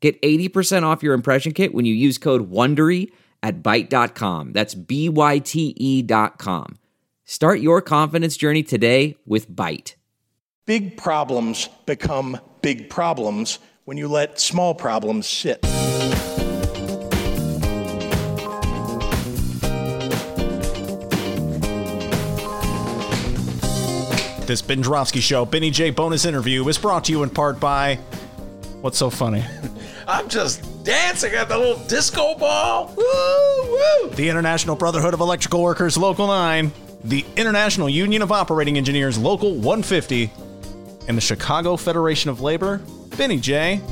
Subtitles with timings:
[0.00, 3.10] Get 80% off your impression kit when you use code WONDERY
[3.42, 4.52] at Byte.com.
[4.52, 6.78] That's B-Y-T-E dot com.
[7.24, 9.94] Start your confidence journey today with Byte.
[10.66, 15.62] Big problems become big problems when you let small problems sit.
[24.46, 27.96] This Ben Joravsky Show, Benny J bonus interview is brought to you in part by.
[28.80, 29.44] What's so funny?
[30.08, 32.94] I'm just dancing at the little disco ball.
[32.96, 34.10] Woo, woo.
[34.14, 36.72] The International Brotherhood of Electrical Workers, Local 9,
[37.04, 40.32] the International Union of Operating Engineers, Local 150,
[41.08, 42.78] and the Chicago Federation of Labor.
[43.18, 43.82] Benny J,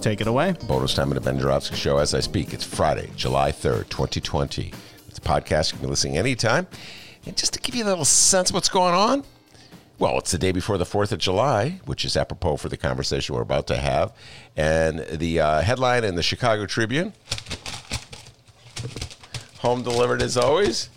[0.00, 0.54] take it away.
[0.66, 2.54] Bonus time of the Ben Joravsky Show as I speak.
[2.54, 4.72] It's Friday, July 3rd, 2020.
[5.08, 5.72] It's a podcast.
[5.72, 6.66] You can be listening anytime.
[7.26, 9.22] And just to give you a little sense of what's going on,
[9.98, 13.34] well, it's the day before the 4th of July, which is apropos for the conversation
[13.34, 14.12] we're about to have.
[14.56, 17.12] And the uh, headline in the Chicago Tribune
[19.58, 20.88] home delivered as always.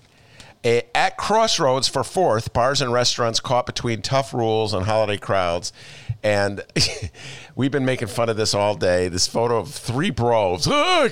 [0.63, 5.73] A, at crossroads for fourth, bars and restaurants caught between tough rules and holiday crowds.
[6.21, 6.63] And
[7.55, 9.07] we've been making fun of this all day.
[9.07, 10.67] This photo of three bros.
[10.69, 11.09] Oh,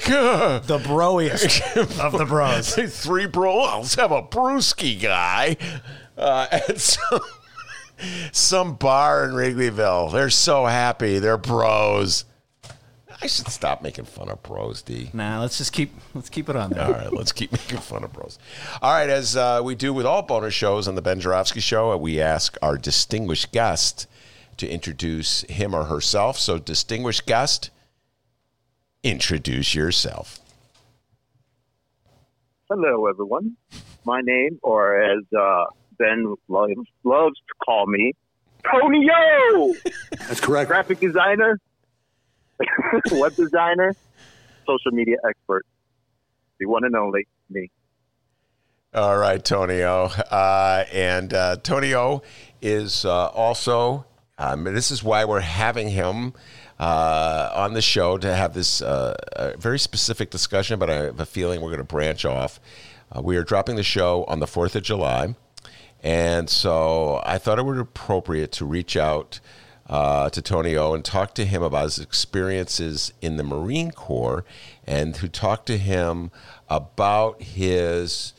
[0.59, 1.61] The broiest
[1.99, 2.75] of the bros.
[3.03, 3.79] three bros.
[3.79, 5.57] Let's have a brewski guy.
[6.15, 7.19] Uh, and so
[8.31, 10.11] some bar in Wrigleyville.
[10.11, 11.19] They're so happy.
[11.19, 12.25] They're bros.
[13.21, 15.09] I should stop making fun of bros, D.
[15.13, 16.85] Nah, let's just keep let's keep it on there.
[16.85, 18.39] All right, let's keep making fun of bros.
[18.81, 21.91] All right, as uh, we do with all bonus shows on the Ben Joravsky Show,
[21.91, 24.07] uh, we ask our distinguished guest
[24.57, 26.37] to introduce him or herself.
[26.37, 27.71] So, distinguished guest,
[29.03, 30.39] introduce yourself.
[32.69, 33.57] Hello, everyone.
[34.05, 35.65] My name, or as uh,
[35.99, 36.73] Ben loves,
[37.03, 38.13] loves to call me,
[38.71, 39.73] Tony Yo.
[40.11, 40.69] That's correct.
[40.69, 41.59] Graphic designer,
[43.11, 43.95] web designer,
[44.65, 45.65] social media expert.
[46.59, 47.69] The one and only me.
[48.93, 50.05] All right, Tonio.
[50.05, 52.23] Uh, and uh, Tonio
[52.61, 54.05] is uh, also,
[54.37, 56.33] um, this is why we're having him
[56.79, 61.25] uh, on the show to have this uh, very specific discussion, but I have a
[61.25, 62.59] feeling we're going to branch off.
[63.11, 65.35] Uh, we are dropping the show on the 4th of July.
[66.03, 69.39] And so I thought it would be appropriate to reach out
[69.87, 74.45] uh, to Tony O and talk to him about his experiences in the Marine Corps
[74.85, 76.31] and to talk to him
[76.69, 78.33] about his.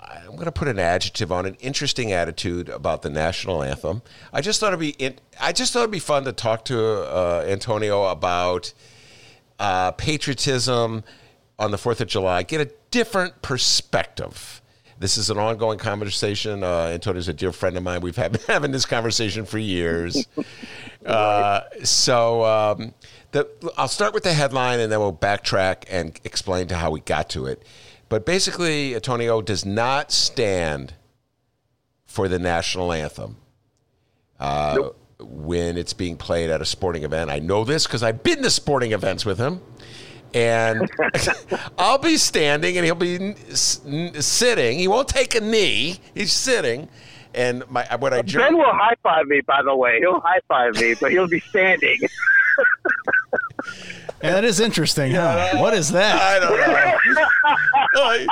[0.00, 4.02] I'm going to put an adjective on an interesting attitude about the national anthem.
[4.32, 6.80] I just thought it'd be in, I just thought it'd be fun to talk to
[6.80, 8.72] uh, Antonio about
[9.58, 11.02] uh, patriotism
[11.58, 14.60] on the Fourth of July, get a different perspective
[14.98, 16.62] this is an ongoing conversation.
[16.62, 18.00] Uh, Antonio's a dear friend of mine.
[18.00, 20.26] We've had, been having this conversation for years.
[21.06, 22.94] uh, so um,
[23.32, 27.00] the, I'll start with the headline and then we'll backtrack and explain to how we
[27.00, 27.62] got to it.
[28.08, 30.94] But basically, Antonio does not stand
[32.06, 33.36] for the national anthem.
[34.38, 34.98] Uh, nope.
[35.18, 38.50] When it's being played at a sporting event, I know this because I've been to
[38.50, 39.62] sporting events with him
[40.36, 40.90] and
[41.78, 44.78] I'll be standing and he'll be sitting.
[44.78, 45.98] He won't take a knee.
[46.14, 46.88] He's sitting.
[47.34, 49.40] And my what I Ben will high five me.
[49.40, 51.98] By the way, he'll high five me, but he'll be standing.
[54.22, 55.12] yeah, that is interesting.
[55.12, 55.56] Huh?
[55.56, 56.20] What is that?
[56.20, 56.58] I don't
[57.96, 58.26] know.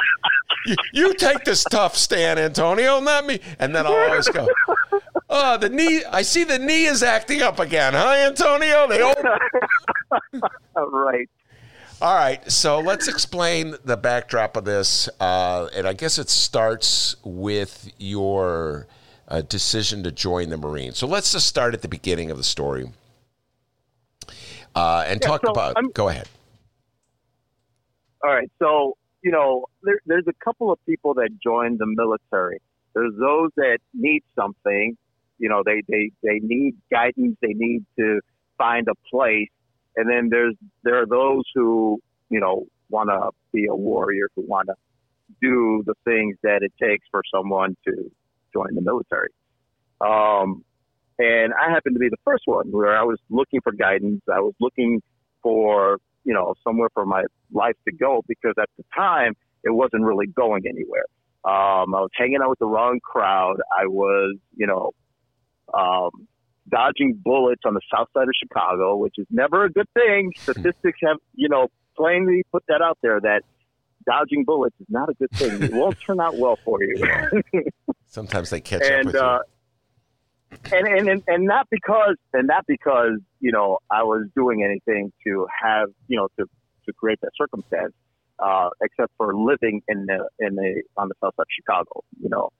[0.67, 3.41] you, you, take this tough stand, Antonio, not me.
[3.59, 4.49] And then I'll always go.
[5.29, 6.03] Oh, the knee!
[6.11, 8.89] I see the knee is acting up again, huh, Antonio?
[8.89, 9.15] They all
[10.91, 11.29] right.
[12.03, 17.17] All right, so let's explain the backdrop of this, uh, and I guess it starts
[17.25, 18.89] with your
[19.29, 20.99] uh, decision to join the Marines.
[20.99, 22.91] So let's just start at the beginning of the story
[24.75, 25.75] uh, and yeah, talk so about.
[25.77, 26.29] I'm, go ahead.
[28.23, 32.59] All right, so you know, there, there's a couple of people that join the military.
[32.95, 34.97] There's those that need something,
[35.39, 38.21] you know, they they they need guidance, they need to
[38.59, 39.49] find a place
[39.97, 42.01] and then there's there are those who
[42.31, 44.75] you know want to be a warrior, who want to
[45.41, 48.11] do the things that it takes for someone to
[48.53, 49.31] join the military.
[50.01, 50.65] Um,
[51.19, 54.21] and I happened to be the first one where I was looking for guidance.
[54.29, 55.01] I was looking
[55.43, 60.03] for you know, somewhere for my life to go because at the time it wasn't
[60.03, 61.05] really going anywhere.
[61.45, 63.57] Um, I was hanging out with the wrong crowd.
[63.79, 64.93] I was, you know,
[65.75, 66.27] um,
[66.69, 70.33] dodging bullets on the south side of Chicago, which is never a good thing.
[70.37, 73.43] Statistics have, you know, plainly put that out there that
[74.07, 75.63] dodging bullets is not a good thing.
[75.63, 76.97] It won't turn out well for you.
[78.07, 79.39] Sometimes they catch up and with uh,
[80.73, 85.13] and, and and and not because and not because you know I was doing anything
[85.27, 86.47] to have you know to
[86.87, 87.93] to create that circumstance,
[88.39, 92.05] uh, except for living in the in the on the south side of Chicago.
[92.21, 92.51] You know,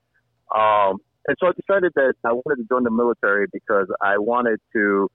[0.53, 4.59] um, and so I decided that I wanted to join the military because I wanted
[4.73, 5.09] to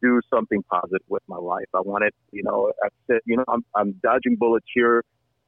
[0.00, 1.66] do something positive with my life.
[1.74, 5.04] I wanted, you know, I said, you know, I'm, I'm dodging bullets here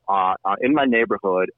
[0.08, 1.50] uh, uh, in my neighborhood.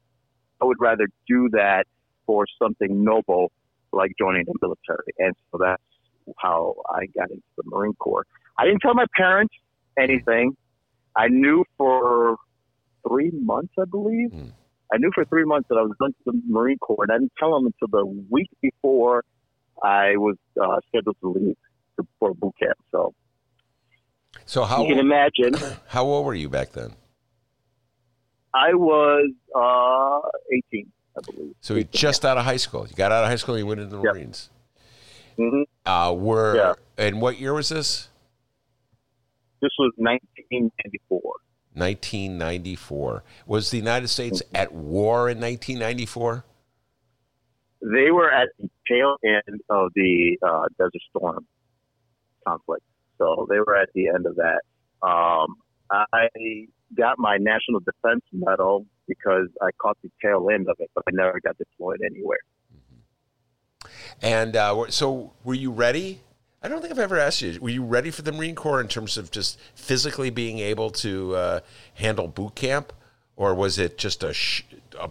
[0.61, 1.85] I would rather do that
[2.25, 3.51] for something noble
[3.91, 5.13] like joining the military.
[5.19, 5.81] And so that's
[6.37, 8.25] how I got into the Marine Corps.
[8.57, 9.53] I didn't tell my parents
[9.97, 10.55] anything.
[11.15, 12.37] I knew for
[13.07, 14.29] three months, I believe.
[14.31, 14.51] Mm.
[14.93, 17.17] I knew for three months that I was going to the Marine Corps, and I
[17.17, 19.23] didn't tell them until the week before
[19.83, 21.55] I was uh, scheduled to leave
[21.99, 22.77] to, for boot camp.
[22.91, 23.13] So
[24.45, 25.55] so how you can imagine,
[25.87, 26.93] how old were you back then?
[28.53, 30.29] I was uh,
[30.73, 31.53] 18, I believe.
[31.61, 32.87] So you just out of high school.
[32.87, 33.55] You got out of high school.
[33.55, 34.13] and You went into the Yep.
[34.13, 34.49] Marines.
[35.37, 36.73] hmm Uh, were Yeah.
[36.97, 38.09] and what year was this?
[39.61, 41.21] This was 1994.
[41.77, 43.23] 1994.
[43.45, 46.43] Was the United States at war in 1994?
[47.81, 51.45] They were at the tail end of the uh, Desert Storm
[52.47, 52.83] conflict.
[53.17, 54.61] So they were at the end of that.
[55.01, 55.55] Um,
[55.89, 56.27] I
[56.95, 61.11] got my National Defense Medal because I caught the tail end of it, but I
[61.13, 62.39] never got deployed anywhere.
[64.21, 66.21] And uh, so, were you ready?
[66.61, 67.59] I don't think I've ever asked you.
[67.61, 71.35] Were you ready for the Marine Corps in terms of just physically being able to
[71.35, 71.59] uh,
[71.93, 72.93] handle boot camp,
[73.35, 74.63] or was it just a, sh-
[74.99, 75.09] a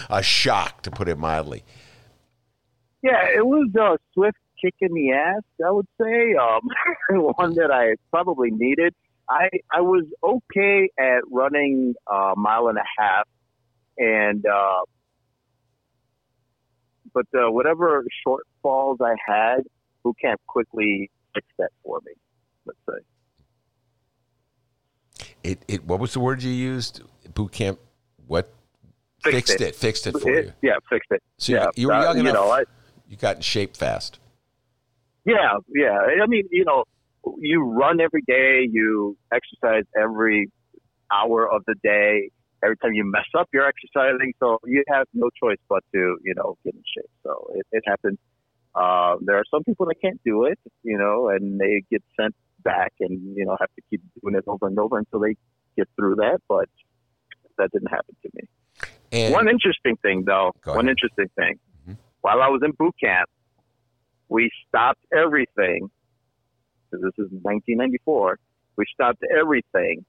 [0.10, 1.62] a shock, to put it mildly?
[3.02, 6.34] Yeah, it was a swift kick in the ass, I would say.
[6.34, 6.60] Um,
[7.36, 8.94] one that I probably needed.
[9.30, 13.28] I I was okay at running a mile and a half,
[13.96, 14.80] and uh,
[17.14, 19.62] but uh, whatever shortfalls I had,
[20.04, 22.12] boot camp quickly fixed that for me.
[22.66, 23.04] Let's say.
[25.44, 25.84] It, it.
[25.84, 27.02] What was the word you used?
[27.34, 27.78] Boot camp.
[28.26, 28.52] What?
[29.24, 29.68] Fixed fixed it.
[29.68, 29.74] it.
[29.76, 30.52] Fixed it for It- you.
[30.62, 31.22] yeah, fixed it.
[31.38, 32.34] So you- yeah, you were uh, young you enough.
[32.34, 32.64] know, I,
[33.08, 34.18] You got in shape fast.
[35.24, 35.98] Yeah, yeah.
[36.22, 36.84] I mean, you know,
[37.38, 40.50] you run every day, you exercise every
[41.12, 42.30] hour of the day.
[42.64, 46.32] Every time you mess up, you're exercising, so you have no choice but to, you
[46.36, 47.10] know, get in shape.
[47.24, 48.18] So it, it happens.
[48.74, 52.34] Uh, there are some people that can't do it, you know, and they get sent
[52.62, 55.36] back and you know have to keep doing it over and over until they
[55.76, 56.38] get through that.
[56.48, 56.68] But
[57.58, 58.42] that didn't happen to me.
[59.12, 61.58] And One interesting thing, though, one interesting thing.
[61.86, 61.96] Mhm.
[62.22, 63.28] While I was in boot camp,
[64.28, 65.90] we stopped everything.
[66.90, 68.38] This is 1994.
[68.76, 70.04] We stopped everything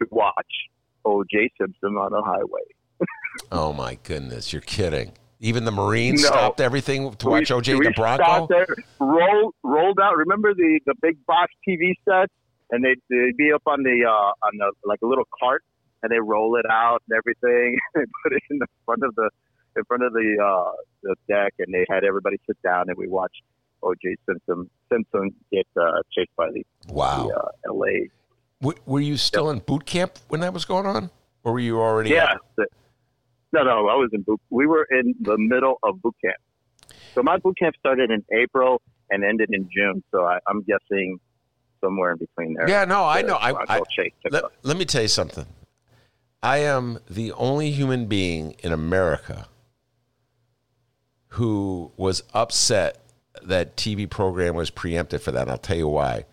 [0.00, 0.68] to watch
[1.04, 1.50] O.J.
[1.60, 2.62] Simpson on the highway.
[3.52, 5.12] oh my goodness, you're kidding.
[5.44, 6.28] Even the Marines No.
[6.28, 8.24] stopped everything to watch we, OJ we the Bronco.
[8.24, 8.66] stopped there,
[8.98, 10.16] rolled, rolled out.
[10.16, 12.32] Remember the the big box TV sets,
[12.70, 15.62] and they they'd be up on the uh, on the like a little cart,
[16.02, 19.28] and they roll it out and everything, and put it in the front of the
[19.76, 20.72] in front of the uh,
[21.02, 23.42] the deck, and they had everybody sit down, and we watched
[23.82, 24.16] O.J.
[24.26, 27.26] Simpson Simpson get uh, chased by the, Wow.
[27.28, 28.08] the uh, L.A.
[28.62, 31.10] W- were you still in boot camp when that was going on,
[31.42, 32.10] or were you already?
[32.10, 32.36] Yeah.
[33.54, 34.40] No, no, I was in boot.
[34.50, 36.34] We were in the middle of boot camp.
[37.14, 40.02] So my boot camp started in April and ended in June.
[40.10, 41.20] So I, I'm guessing
[41.80, 42.68] somewhere in between there.
[42.68, 43.36] Yeah, no, I know.
[43.36, 43.80] I, I
[44.28, 45.46] let, let me tell you something.
[46.42, 49.46] I am the only human being in America
[51.28, 53.04] who was upset
[53.40, 55.42] that TV program was preempted for that.
[55.42, 56.24] And I'll tell you why.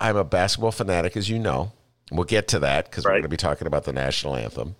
[0.00, 1.70] I'm a basketball fanatic, as you know.
[2.10, 4.74] We'll get to that because we're going to be talking about the national anthem.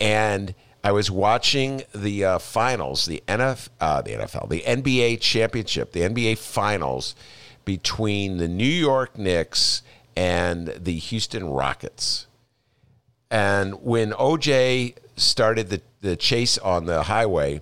[0.00, 5.92] And I was watching the uh, finals, the NF, uh, the NFL, the NBA championship,
[5.92, 7.14] the NBA finals
[7.64, 9.82] between the New York Knicks
[10.16, 12.26] and the Houston Rockets.
[13.30, 17.60] And when OJ started the, the chase on the highway,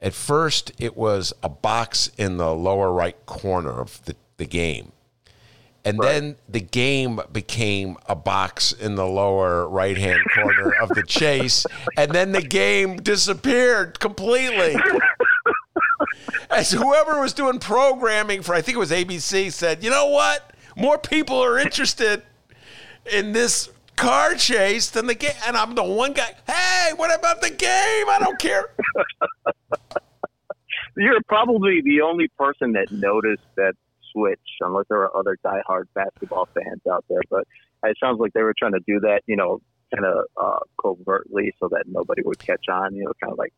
[0.00, 4.92] at first it was a box in the lower right corner of the, the game.
[5.88, 11.02] And then the game became a box in the lower right hand corner of the
[11.02, 11.64] chase.
[11.96, 14.76] And then the game disappeared completely.
[16.50, 20.52] As whoever was doing programming for, I think it was ABC, said, you know what?
[20.76, 22.22] More people are interested
[23.10, 25.32] in this car chase than the game.
[25.46, 26.34] And I'm the one guy.
[26.46, 27.68] Hey, what about the game?
[27.70, 28.66] I don't care.
[30.98, 33.72] You're probably the only person that noticed that
[34.18, 37.20] switch, unless there are other diehard basketball fans out there.
[37.30, 37.44] But
[37.84, 39.60] it sounds like they were trying to do that, you know,
[39.94, 43.52] kind of uh, covertly so that nobody would catch on, you know, kind of like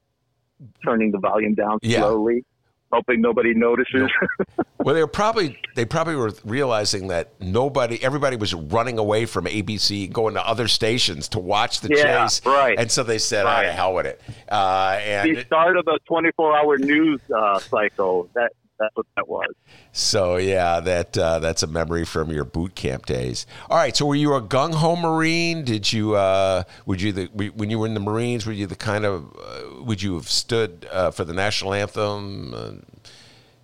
[0.85, 2.01] turning the volume down Yeah.
[2.01, 2.45] slowly,
[2.93, 4.11] hoping nobody notices.
[4.83, 9.45] Well, they were probably they probably were realizing that nobody, everybody was running away from
[9.45, 12.79] ABC, going to other stations to watch the Yeah, chase, right.
[12.79, 13.67] And so they said, "Ah, Right.
[13.67, 18.31] to hell with it." Uh, and the start of the 24 hour news uh, cycle,
[18.35, 19.53] that that's what that was.
[19.93, 23.47] So yeah, that uh, that's a memory from your boot camp days.
[23.69, 25.65] All right, so were you a gung ho Marine?
[25.65, 28.47] Did you uh, would you the when you were in the Marines?
[28.47, 32.55] Were you the kind of uh, would you have stood uh, for the national anthem?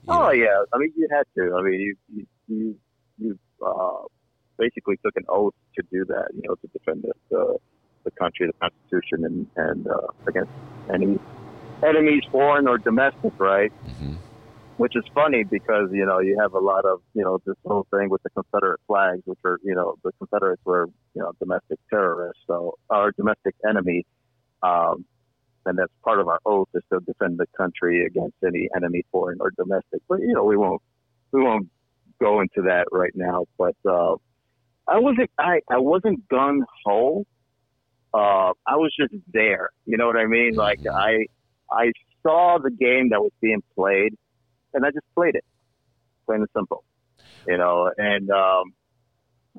[0.08, 0.30] Oh know?
[0.30, 1.56] yeah, I mean you had to.
[1.56, 2.76] I mean you you you,
[3.18, 4.06] you uh,
[4.58, 6.28] basically took an oath to do that.
[6.35, 7.56] You know, to defend the the,
[8.04, 10.52] the country, the Constitution, and and uh, against
[10.92, 11.18] any
[11.82, 13.73] enemies, foreign or domestic, right?
[14.76, 17.87] Which is funny because you know you have a lot of you know this whole
[17.90, 21.78] thing with the Confederate flags, which are you know the Confederates were you know domestic
[21.88, 24.04] terrorists, so our domestic enemy.
[24.62, 25.04] Um,
[25.66, 29.38] and that's part of our oath is to defend the country against any enemy, foreign
[29.40, 30.00] or domestic.
[30.09, 30.80] But you know, we won't
[31.33, 31.68] we won't
[32.21, 33.47] go into that right now.
[33.59, 34.14] But uh,
[34.88, 37.26] I wasn't I, I wasn't gung ho.
[38.14, 39.71] Uh, I was just there.
[39.85, 40.54] You know what I mean?
[40.54, 41.26] Like I
[41.71, 41.92] I
[42.23, 44.16] saw the game that was being played,
[44.76, 45.45] and I just played it,
[46.26, 46.85] plain and simple.
[47.49, 48.73] You know, and um,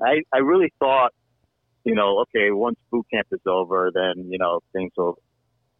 [0.02, 1.12] I I really thought,
[1.84, 5.18] you know, okay, once boot camp is over, then you know things will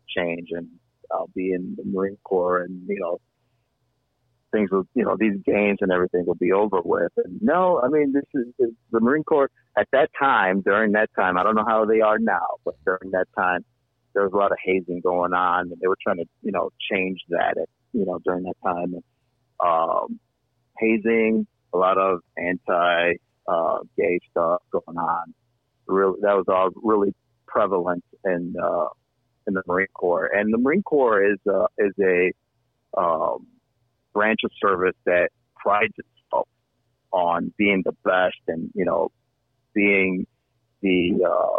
[0.09, 0.69] change and
[1.11, 3.19] I'll be in the Marine Corps and, you know,
[4.53, 7.13] things will, you know, these games and everything will be over with.
[7.17, 8.47] And no, I mean, this is
[8.91, 12.19] the Marine Corps at that time, during that time, I don't know how they are
[12.19, 13.65] now, but during that time,
[14.15, 16.71] there was a lot of hazing going on and they were trying to, you know,
[16.91, 18.95] change that, at, you know, during that time.
[18.95, 19.05] And,
[19.65, 20.19] um,
[20.79, 23.15] hazing, a lot of anti,
[23.47, 25.35] uh, gay stuff going on.
[25.87, 27.15] Really, that was all really
[27.47, 28.89] prevalent in, uh,
[29.47, 30.27] in the Marine Corps.
[30.27, 32.33] And the Marine Corps is uh, is a
[32.99, 33.47] um,
[34.13, 36.49] branch of service that prides itself
[37.13, 39.11] on being the best and you know
[39.75, 40.27] being
[40.83, 41.59] the uh,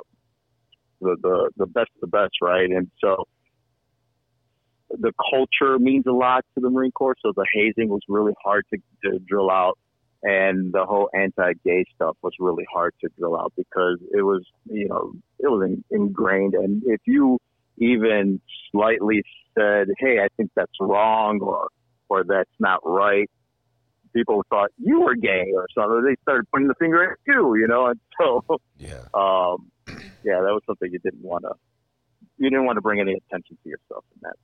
[1.01, 2.70] the, the the best of the best, right?
[2.70, 3.27] And so
[4.91, 7.15] the culture means a lot to the Marine Corps.
[7.22, 9.77] So the hazing was really hard to, to drill out.
[10.22, 14.89] And the whole anti-gay stuff was really hard to drill out because it was, you
[14.89, 16.55] know, it was in, ingrained.
[16.55, 17.39] And if you
[17.77, 19.24] even slightly
[19.58, 21.69] said, "Hey, I think that's wrong," or
[22.10, 23.29] or that's not right,
[24.13, 26.03] people thought you were gay or something.
[26.03, 27.88] They started pointing the finger at you, you know.
[27.88, 28.43] And so,
[28.77, 29.05] yeah.
[29.13, 29.72] um,
[30.25, 31.53] yeah, that was something you didn't want to.
[32.38, 34.36] You didn't want to bring any attention to yourself in that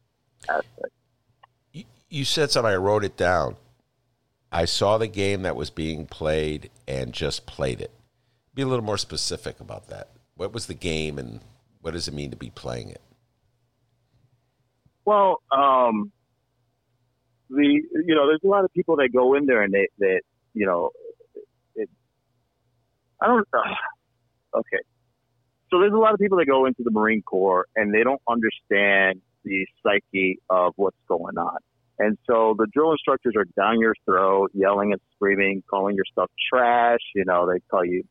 [1.73, 2.71] You, you said something.
[2.71, 3.55] I wrote it down.
[4.51, 7.91] I saw the game that was being played and just played it.
[8.53, 10.11] Be a little more specific about that.
[10.35, 11.41] What was the game and
[11.81, 13.01] what does it mean to be playing it?
[15.03, 16.11] Well, um,
[17.49, 20.21] the you know, there's a lot of people that go in there and they that
[20.53, 20.91] you know,
[21.75, 21.89] it,
[23.21, 23.47] I don't.
[23.53, 24.79] Uh, okay,
[25.69, 28.21] so there's a lot of people that go into the Marine Corps and they don't
[28.27, 31.57] understand the psyche of what's going on.
[31.97, 36.29] And so the drill instructors are down your throat, yelling and screaming, calling your stuff
[36.49, 36.99] trash.
[37.13, 38.03] You know, they call you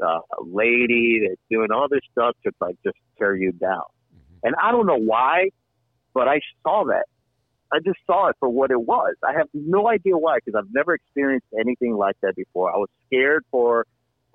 [0.00, 1.20] uh, a lady.
[1.26, 3.82] They're doing all this stuff to like just tear you down.
[4.44, 5.48] And I don't know why,
[6.12, 7.06] but I saw that.
[7.72, 9.16] I just saw it for what it was.
[9.26, 12.72] I have no idea why because I've never experienced anything like that before.
[12.72, 13.84] I was scared for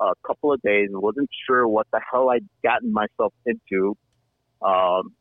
[0.02, 3.96] a couple of days and wasn't sure what the hell I'd gotten myself into.
[4.62, 5.14] Um,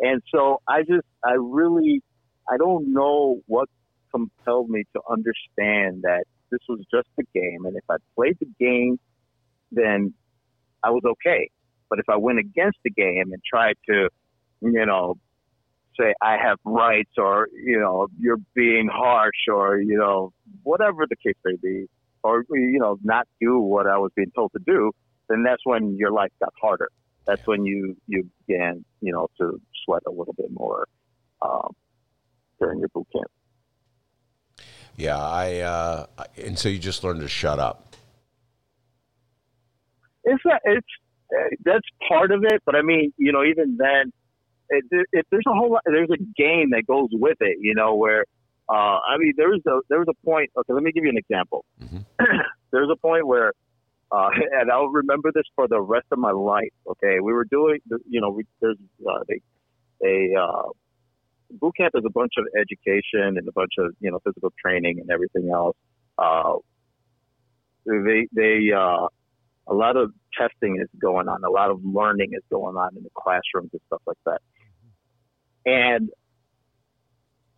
[0.00, 2.02] and so I just, I really,
[2.48, 3.68] I don't know what
[4.10, 7.64] compelled me to understand that this was just a game.
[7.64, 8.98] And if I played the game,
[9.70, 10.14] then
[10.82, 11.50] I was okay.
[11.90, 14.08] But if I went against the game and tried to,
[14.60, 15.16] you know,
[15.98, 21.16] say I have rights or, you know, you're being harsh or, you know, whatever the
[21.16, 21.86] case may be,
[22.22, 24.92] or, you know, not do what I was being told to do,
[25.28, 26.88] then that's when your life got harder.
[27.28, 30.88] That's when you, you began, you know, to sweat a little bit more
[31.42, 31.76] um,
[32.58, 33.30] during your boot camp.
[34.96, 36.06] Yeah, I uh,
[36.42, 37.94] and so you just learned to shut up.
[40.24, 40.86] It's not, it's
[41.64, 44.10] that's part of it, but I mean, you know, even then,
[44.70, 47.94] it, it, there's a whole lot, there's a game that goes with it, you know,
[47.94, 48.24] where
[48.70, 50.50] uh, I mean, there was a there was a point.
[50.56, 51.64] Okay, let me give you an example.
[51.82, 52.04] Mhm.
[52.72, 53.52] there was a point where
[54.10, 54.28] uh,
[54.60, 56.72] and I'll remember this for the rest of my life.
[56.86, 58.76] Okay, we were doing, you know, we, there's
[59.08, 59.40] uh, they,
[60.04, 60.68] a uh,
[61.50, 65.00] boot camp is a bunch of education and a bunch of you know physical training
[65.00, 65.76] and everything else.
[66.16, 66.54] Uh,
[67.84, 69.06] they they uh,
[69.66, 73.02] a lot of testing is going on, a lot of learning is going on in
[73.02, 74.40] the classrooms and stuff like that.
[75.66, 76.10] And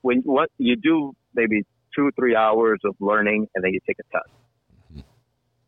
[0.03, 1.63] when what you do maybe
[1.95, 5.05] two or three hours of learning and then you take a test.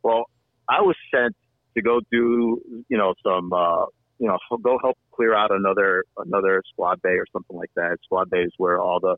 [0.02, 0.24] Well,
[0.72, 1.36] I was sent
[1.76, 3.86] to go do you know some uh,
[4.18, 7.98] you know go help clear out another another squad bay or something like that.
[8.04, 9.16] Squad bay is where all the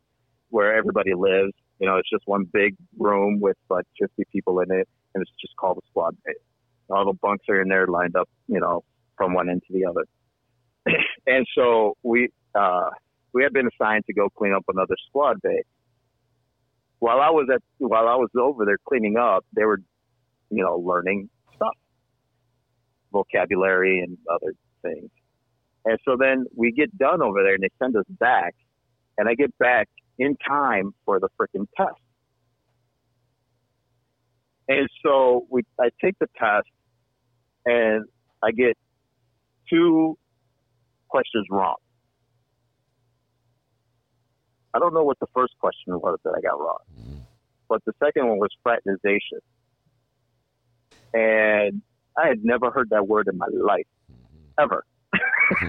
[0.50, 1.52] where everybody lives.
[1.78, 5.30] You know, it's just one big room with like 50 people in it, and it's
[5.40, 6.34] just called a squad bay.
[6.90, 8.84] All the bunks are in there lined up, you know,
[9.16, 10.04] from one end to the other.
[11.26, 12.90] and so we uh,
[13.32, 15.62] we had been assigned to go clean up another squad bay.
[16.98, 19.80] While I was at while I was over there cleaning up, they were,
[20.50, 21.28] you know, learning
[23.14, 24.52] vocabulary and other
[24.82, 25.10] things.
[25.86, 28.54] And so then we get done over there and they send us back,
[29.16, 32.00] and I get back in time for the freaking test.
[34.68, 36.68] And so we, I take the test,
[37.66, 38.04] and
[38.42, 38.76] I get
[39.70, 40.18] two
[41.08, 41.76] questions wrong.
[44.74, 47.18] I don't know what the first question was that I got wrong, mm-hmm.
[47.68, 49.40] but the second one was fraternization.
[51.12, 51.82] And
[52.16, 53.86] I had never heard that word in my life,
[54.58, 54.84] ever.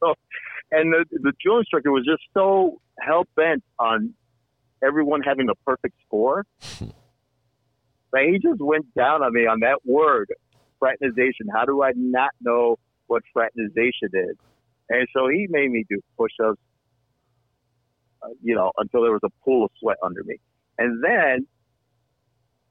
[0.00, 0.14] so,
[0.70, 4.14] and the, the drill instructor was just so hell bent on
[4.84, 6.44] everyone having a perfect score
[8.12, 10.32] that he just went down on me on that word,
[10.78, 11.48] fraternization.
[11.52, 14.36] How do I not know what fraternization is?
[14.88, 16.60] And so he made me do push-ups,
[18.22, 20.36] uh, you know, until there was a pool of sweat under me.
[20.78, 21.46] And then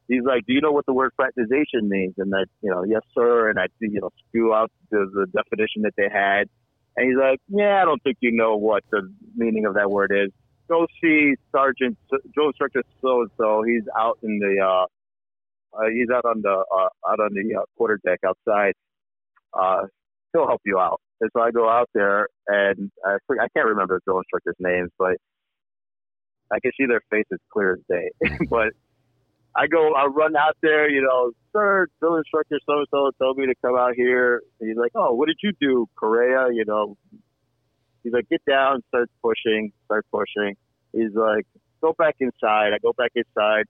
[0.07, 3.01] he's like, "Do you know what the word fraternization means?" And that, you know, yes,
[3.13, 3.49] sir.
[3.49, 6.49] And I, you know, spew out the, the definition that they had.
[6.95, 10.11] And he's like, "Yeah, I don't think you know what the meaning of that word
[10.13, 10.31] is.
[10.69, 11.97] Go see Sergeant
[12.35, 13.63] Joe Instructor so and so.
[13.63, 14.85] He's out in the, uh,
[15.77, 18.73] uh, he's out on the, uh, out on the uh, quarter deck outside.
[19.53, 19.87] Uh,
[20.33, 23.95] he'll help you out." And so I go out there, and I, I can't remember
[23.95, 25.15] the drill instructors' names, but
[26.51, 28.11] I can see their faces clear as day.
[28.49, 28.73] but
[29.55, 33.37] I go, I run out there, you know, sir, drill instructor so and so told
[33.37, 34.41] me to come out here.
[34.59, 36.47] And he's like, oh, what did you do, Correa?
[36.51, 36.97] You know,
[38.03, 40.55] he's like, get down, start pushing, start pushing.
[40.91, 41.45] He's like,
[41.81, 42.73] go back inside.
[42.73, 43.65] I go back inside.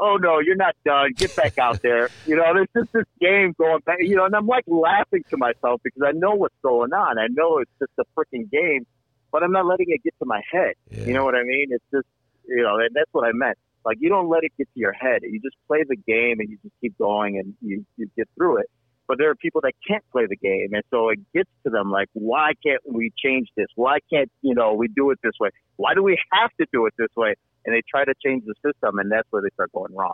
[0.00, 1.12] Oh no, you're not done.
[1.16, 2.08] Get back out there.
[2.26, 3.98] You know, there's just this game going back.
[4.00, 7.18] You know, and I'm like laughing to myself because I know what's going on.
[7.18, 8.86] I know it's just a freaking game,
[9.32, 10.74] but I'm not letting it get to my head.
[10.90, 11.04] Yeah.
[11.04, 11.68] You know what I mean?
[11.70, 12.06] It's just,
[12.46, 13.58] you know, and that's what I meant.
[13.84, 15.22] Like you don't let it get to your head.
[15.22, 18.58] You just play the game and you just keep going and you, you get through
[18.58, 18.66] it.
[19.08, 21.90] But there are people that can't play the game, and so it gets to them
[21.90, 23.66] like, why can't we change this?
[23.74, 25.48] Why can't you know we do it this way?
[25.76, 27.34] Why do we have to do it this way?
[27.64, 30.12] And they try to change the system, and that's where they start going wrong.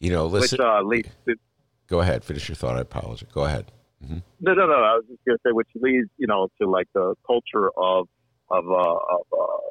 [0.00, 0.56] You know, listen.
[0.56, 1.34] Which uh, leads to
[1.86, 2.24] go ahead.
[2.24, 2.78] Finish your thought.
[2.78, 3.28] I apologize.
[3.30, 3.70] Go ahead.
[4.00, 4.72] no, no, no.
[4.72, 8.08] I was just gonna say, which leads you know to like the culture of
[8.50, 9.68] of uh, of uh,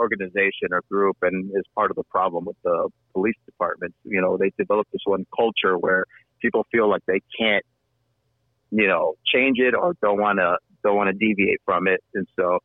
[0.00, 3.94] organization or group, and is part of the problem with the police department.
[4.04, 6.04] You know, they develop this one culture where
[6.40, 7.64] people feel like they can't,
[8.70, 12.26] you know, change it or don't want to don't want to deviate from it, and
[12.36, 12.58] so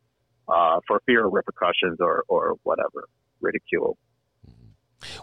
[0.48, 3.08] uh, for fear of repercussions or or whatever,
[3.40, 3.96] ridicule.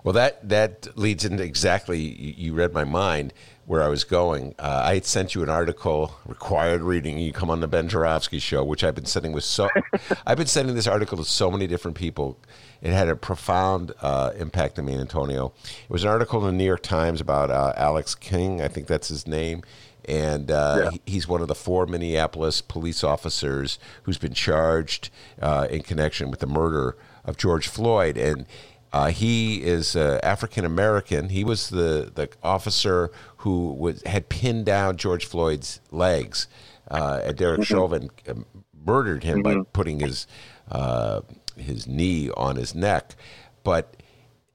[0.03, 3.33] Well, that that leads into exactly you, read my mind
[3.65, 4.55] where I was going.
[4.57, 7.19] Uh, I had sent you an article, required reading.
[7.19, 9.67] You come on the Ben Joravsky show, which I've been sending with so.
[10.25, 12.39] I've been sending this article to so many different people.
[12.81, 15.53] It had a profound uh, impact on me, Antonio.
[15.65, 18.61] It was an article in the New York Times about uh, Alex Kueng.
[18.61, 19.63] I think that's his name.
[20.05, 20.89] And uh, Yeah.
[20.91, 25.09] he- he's one of the four Minneapolis police officers who's been charged
[25.41, 28.15] uh, in connection with the murder of George Floyd.
[28.15, 28.45] And
[28.93, 31.29] uh, he is uh, African American.
[31.29, 36.47] He was the, the officer who was, had pinned down George Floyd's legs.
[36.89, 38.45] Uh, and Derek Chauvin um,
[38.85, 40.25] murdered him by putting his
[40.71, 41.21] uh,
[41.57, 43.15] his knee on his neck.
[43.63, 43.97] But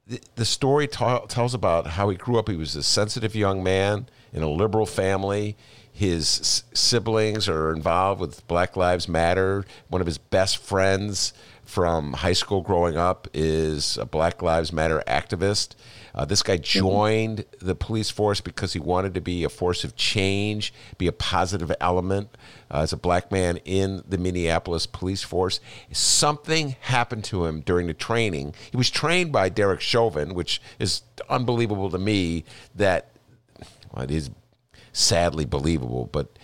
[0.07, 2.49] the, the story ta- tells about how he grew up.
[2.49, 5.57] He was a sensitive young man in a liberal family.
[5.93, 9.65] His s- siblings are involved with Black Lives Matter.
[9.89, 11.35] One of his best friends
[11.73, 15.75] from high school growing up is a Black Lives Matter activist.
[16.15, 19.97] Uh, this guy joined the police force because he wanted to be a force of
[19.97, 22.29] change, be a positive element
[22.71, 25.61] uh, as a black man in the Minneapolis police force.
[25.91, 28.53] Something happened to him during the training.
[28.71, 33.13] He was trained by Derek Chauvin, which is unbelievable to me that
[33.95, 34.31] well, it is
[34.93, 36.39] sadly believable, but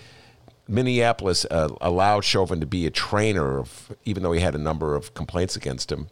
[0.69, 4.95] Minneapolis uh, allowed Chauvin to be a trainer, of, even though he had a number
[4.95, 6.09] of complaints against him.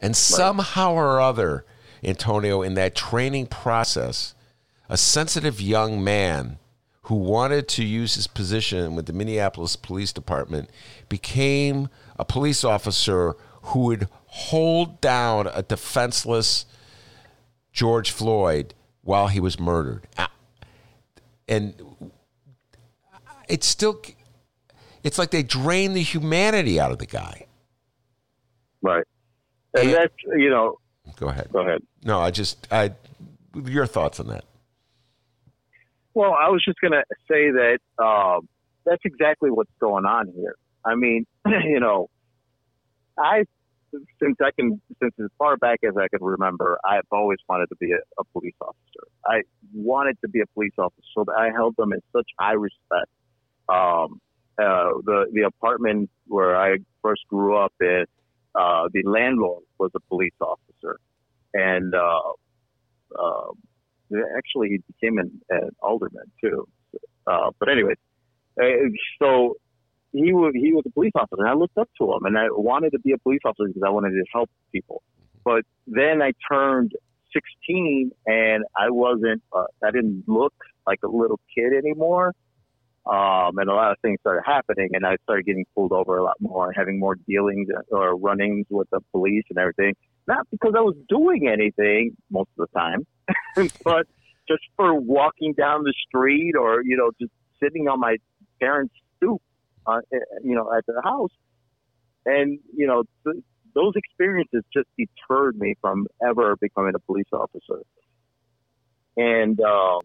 [0.00, 1.64] And somehow or other,
[2.02, 4.34] Antonio, in that training process,
[4.88, 6.58] a sensitive young man
[7.02, 10.70] who wanted to use his position with the Minneapolis Police Department
[11.08, 16.66] became a police officer who would hold down a defenseless
[17.72, 20.06] George Floyd while he was murdered.
[21.48, 21.74] And
[23.48, 24.00] it's still,
[25.02, 27.46] it's like they drain the humanity out of the guy.
[28.80, 29.04] Right.
[29.74, 30.78] And, and that's, you know.
[31.16, 31.48] Go ahead.
[31.52, 31.82] Go ahead.
[32.04, 32.92] No, I just, I,
[33.54, 34.44] your thoughts on that?
[36.14, 38.40] Well, I was just going to say that uh,
[38.84, 40.56] that's exactly what's going on here.
[40.84, 42.10] I mean, you know,
[43.18, 43.44] I
[44.22, 47.76] since I can since as far back as I can remember, I've always wanted to
[47.76, 49.06] be a, a police officer.
[49.26, 49.42] I
[49.74, 53.10] wanted to be a police officer, so that I held them in such high respect.
[53.72, 54.20] Um,
[54.58, 58.04] uh, the the apartment where I first grew up in,
[58.54, 60.98] uh, the landlord was a police officer,
[61.54, 62.32] and uh,
[63.18, 63.50] uh,
[64.36, 66.68] actually he became an, an alderman too.
[67.26, 67.94] Uh, but anyway,
[68.60, 68.64] uh,
[69.18, 69.56] so
[70.12, 72.46] he was he was a police officer, and I looked up to him, and I
[72.50, 75.02] wanted to be a police officer because I wanted to help people.
[75.44, 76.92] But then I turned
[77.32, 80.54] 16, and I wasn't uh, I didn't look
[80.86, 82.34] like a little kid anymore.
[83.04, 86.22] Um, and a lot of things started happening, and I started getting pulled over a
[86.22, 89.94] lot more, having more dealings or runnings with the police and everything.
[90.28, 93.04] Not because I was doing anything most of the time,
[93.84, 94.06] but
[94.46, 98.18] just for walking down the street or you know just sitting on my
[98.60, 99.42] parents' stoop,
[99.86, 101.32] uh, eh, you know, at their house,
[102.24, 103.42] and you know th-
[103.74, 107.82] those experiences just deterred me from ever becoming a police officer.
[109.16, 110.00] And um,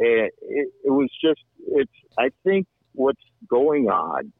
[0.00, 1.92] it, it, it was just it's.
[2.18, 4.32] I think what's going on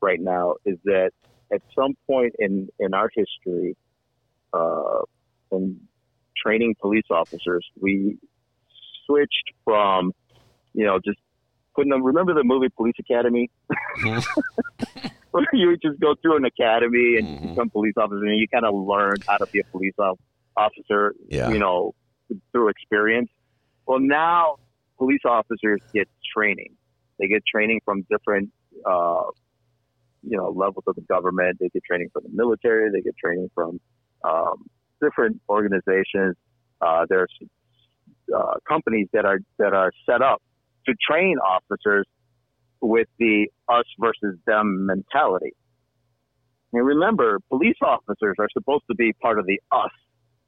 [0.00, 1.12] right now is that
[1.52, 3.76] at some point in in our history,
[4.52, 5.02] uh,
[5.52, 5.80] and
[6.44, 8.18] training police officers, we
[9.06, 10.12] switched from,
[10.74, 11.18] you know, just
[11.76, 12.02] putting them.
[12.02, 13.50] Remember the movie Police Academy?
[14.00, 15.08] Mm-hmm.
[15.30, 17.48] Where you would just go through an academy and mm-hmm.
[17.50, 19.94] become police officer, and you kind of learn how to be a police
[20.56, 21.14] officer.
[21.28, 21.50] Yeah.
[21.50, 21.94] You know,
[22.50, 23.30] through experience.
[23.86, 24.56] Well, now
[25.02, 26.76] police officers get training.
[27.18, 28.50] They get training from different,
[28.86, 29.24] uh,
[30.22, 31.56] you know, levels of the government.
[31.58, 32.88] They get training from the military.
[32.92, 33.80] They get training from
[34.24, 34.66] um,
[35.02, 36.36] different organizations.
[36.80, 37.32] Uh, there's
[38.36, 40.40] uh, companies that are that are set up
[40.86, 42.06] to train officers
[42.80, 45.52] with the us versus them mentality.
[46.72, 49.90] And remember, police officers are supposed to be part of the us.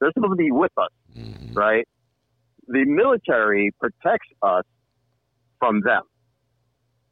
[0.01, 1.55] They're supposed to be with us, mm-hmm.
[1.55, 1.87] right?
[2.67, 4.65] The military protects us
[5.59, 6.03] from them.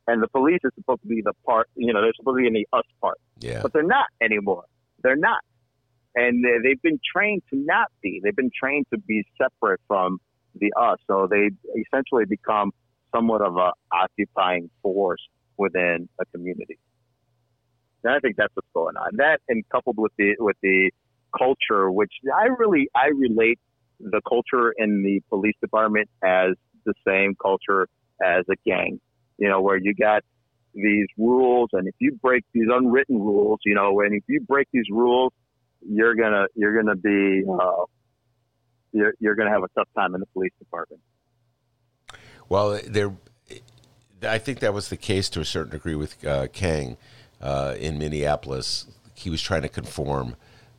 [0.08, 2.46] And the police is supposed to be the part, you know, they're supposed to be
[2.48, 3.18] in the us part.
[3.38, 3.60] Yeah.
[3.62, 4.64] But they're not anymore.
[5.02, 5.40] They're not
[6.14, 8.20] and they've been trained to not be.
[8.22, 10.18] They've been trained to be separate from
[10.54, 10.98] the us.
[11.06, 12.72] So they essentially become
[13.14, 15.22] somewhat of a occupying force
[15.56, 16.78] within a community.
[18.04, 19.16] And I think that's what's going on.
[19.16, 20.90] That and coupled with the with the
[21.36, 23.58] culture, which I really I relate
[24.02, 26.50] the culture in the police department as
[26.84, 27.88] the same culture
[28.22, 29.00] as a gang.
[29.38, 30.22] You know, where you got
[30.74, 34.68] these rules, and if you break these unwritten rules, you know, and if you break
[34.72, 35.32] these rules,
[35.80, 37.84] you're gonna you're gonna be uh,
[38.92, 41.00] you're you're gonna have a tough time in the police department.
[42.48, 43.12] Well, there,
[44.22, 46.96] I think that was the case to a certain degree with uh, Kueng
[47.40, 48.86] uh, in Minneapolis.
[49.14, 50.36] He was trying to conform.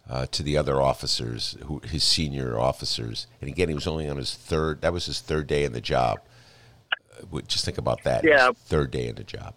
[0.09, 4.17] Uh, to the other officers, who his senior officers, and again, he was only on
[4.17, 4.81] his third.
[4.81, 6.19] That was his third day in the job.
[7.33, 8.25] Uh, just think about that.
[8.25, 9.55] Yeah, third day in the job.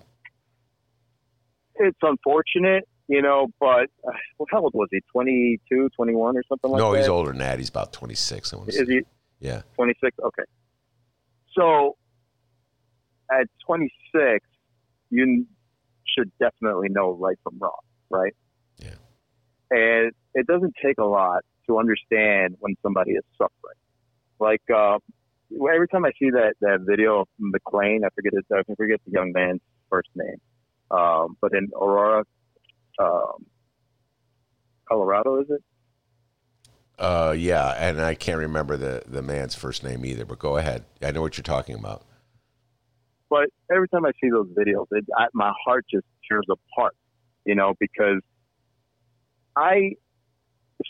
[1.74, 5.00] It's unfortunate you know, but uh, well, how old was he?
[5.12, 6.96] 22, 21 or something like no, that?
[6.96, 7.58] No, he's older than that.
[7.58, 8.52] He's about 26.
[8.52, 8.94] I want to Is say.
[8.94, 9.00] he?
[9.40, 9.62] Yeah.
[9.76, 10.16] 26?
[10.24, 10.42] Okay.
[11.56, 11.96] So
[13.30, 14.44] at 26,
[15.10, 15.46] you
[16.04, 17.80] should definitely know right from wrong,
[18.10, 18.34] right?
[18.78, 18.94] Yeah.
[19.70, 23.78] And it doesn't take a lot to understand when somebody is suffering.
[24.38, 24.98] Like, uh,
[25.50, 29.12] every time I see that, that video of McClain, I forget his, I forget the
[29.12, 30.36] young man's first name.
[30.90, 32.24] Um, but in Aurora,
[32.98, 33.46] um,
[34.86, 35.62] Colorado, is it?
[36.98, 40.24] Uh, yeah, and I can't remember the the man's first name either.
[40.24, 40.84] But go ahead.
[41.02, 42.06] I know what you're talking about.
[43.28, 46.96] But every time I see those videos, it, I, my heart just tears apart.
[47.44, 48.22] You know, because
[49.56, 49.96] I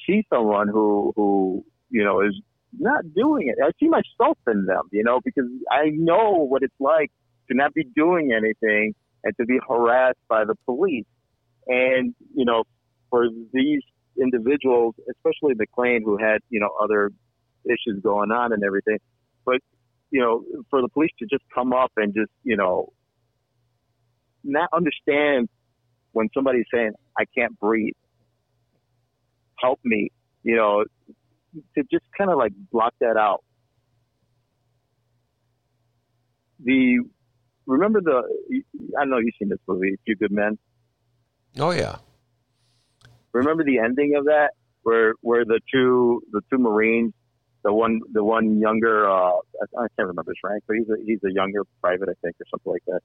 [0.06, 2.40] see someone who who you know is
[2.78, 3.56] not doing it.
[3.62, 7.10] I see myself in them, you know, because I know what it's like
[7.48, 8.94] to not be doing anything
[9.24, 11.06] and to be harassed by the police.
[11.66, 12.64] And, you know,
[13.10, 13.82] for these
[14.20, 17.10] individuals, especially McClain, who had, you know, other
[17.64, 18.98] issues going on and everything,
[19.44, 19.60] but,
[20.10, 22.92] you know, for the police to just come up and just, you know,
[24.44, 25.48] not understand
[26.12, 27.94] when somebody's saying, I can't breathe,
[29.60, 30.10] help me,
[30.42, 30.84] you know,
[31.74, 33.42] to just kind of like block that out.
[36.64, 37.00] The
[37.66, 38.22] remember the
[38.98, 40.58] I know you've seen this movie, A Few Good Men.
[41.58, 41.96] Oh yeah.
[43.32, 44.50] Remember the ending of that,
[44.82, 47.12] where where the two the two Marines,
[47.62, 49.32] the one the one younger uh,
[49.78, 52.46] I can't remember his rank, but he's a he's a younger private I think or
[52.50, 53.00] something like that.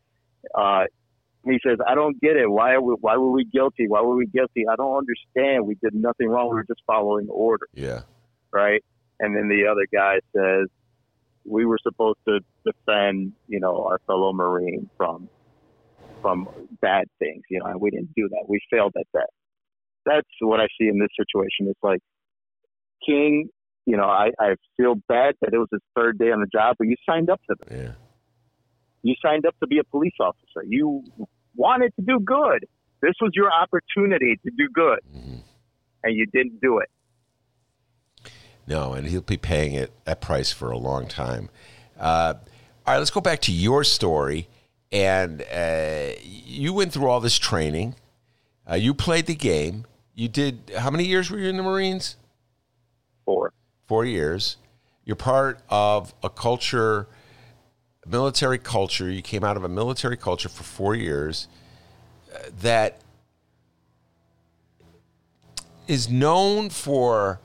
[0.56, 0.86] Uh,
[1.46, 2.50] he says, "I don't get it.
[2.50, 3.88] Why we, why were we guilty?
[3.88, 4.66] Why were we guilty?
[4.72, 5.66] I don't understand.
[5.66, 6.50] We did nothing wrong.
[6.50, 7.68] We were just following order.
[7.74, 8.02] Yeah.
[8.54, 8.84] Right.
[9.20, 10.68] And then the other guy says,
[11.46, 15.30] "We were supposed to defend, you know, our fellow Marine from
[16.22, 16.48] from
[16.82, 18.46] bad things, you know, and we didn't do that.
[18.48, 19.30] We failed at that."
[20.06, 21.68] That's what I see in this situation.
[21.68, 22.02] It's like
[23.06, 23.50] King.
[23.88, 26.76] You know, I, I feel bad that it was his third day on the job,
[26.78, 27.80] but you signed up for this.
[27.80, 27.94] Yeah.
[29.04, 30.64] You signed up to be a police officer.
[30.68, 31.04] You
[31.56, 32.66] wanted to do good.
[33.02, 35.38] This was your opportunity to do good, Mm-hmm.
[36.04, 36.90] and you didn't do it.
[38.68, 41.50] No, and he'll be paying it that price for a long time.
[42.00, 42.36] Uh,
[42.86, 44.48] all right, let's go back to your story.
[44.92, 47.96] And uh, you went through all this training.
[48.70, 49.86] Uh, you played the game.
[50.16, 50.72] You did.
[50.78, 52.18] How many years were you in the Marines?
[53.26, 53.54] Four.
[53.88, 54.58] Four years.
[55.06, 57.08] You're part of a culture,
[58.06, 59.10] military culture.
[59.10, 61.48] You came out of a military culture for four years
[62.34, 63.02] uh, that
[65.88, 67.40] is known for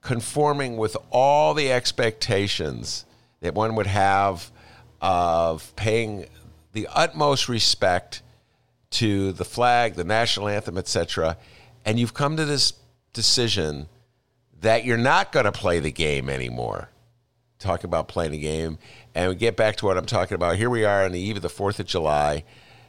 [0.00, 3.04] conforming with all the expectations
[3.40, 4.50] that one would have
[5.00, 6.26] of paying
[6.72, 8.22] the utmost respect
[8.90, 11.36] to the flag, the national anthem, etc.
[11.84, 12.72] And you've come to this
[13.12, 13.88] decision
[14.60, 16.90] that you're not going to play the game anymore.
[17.60, 18.78] Talk about playing a game,
[19.14, 20.56] and we get back to what I'm talking about.
[20.56, 22.42] Here we are on the eve of the Fourth of July,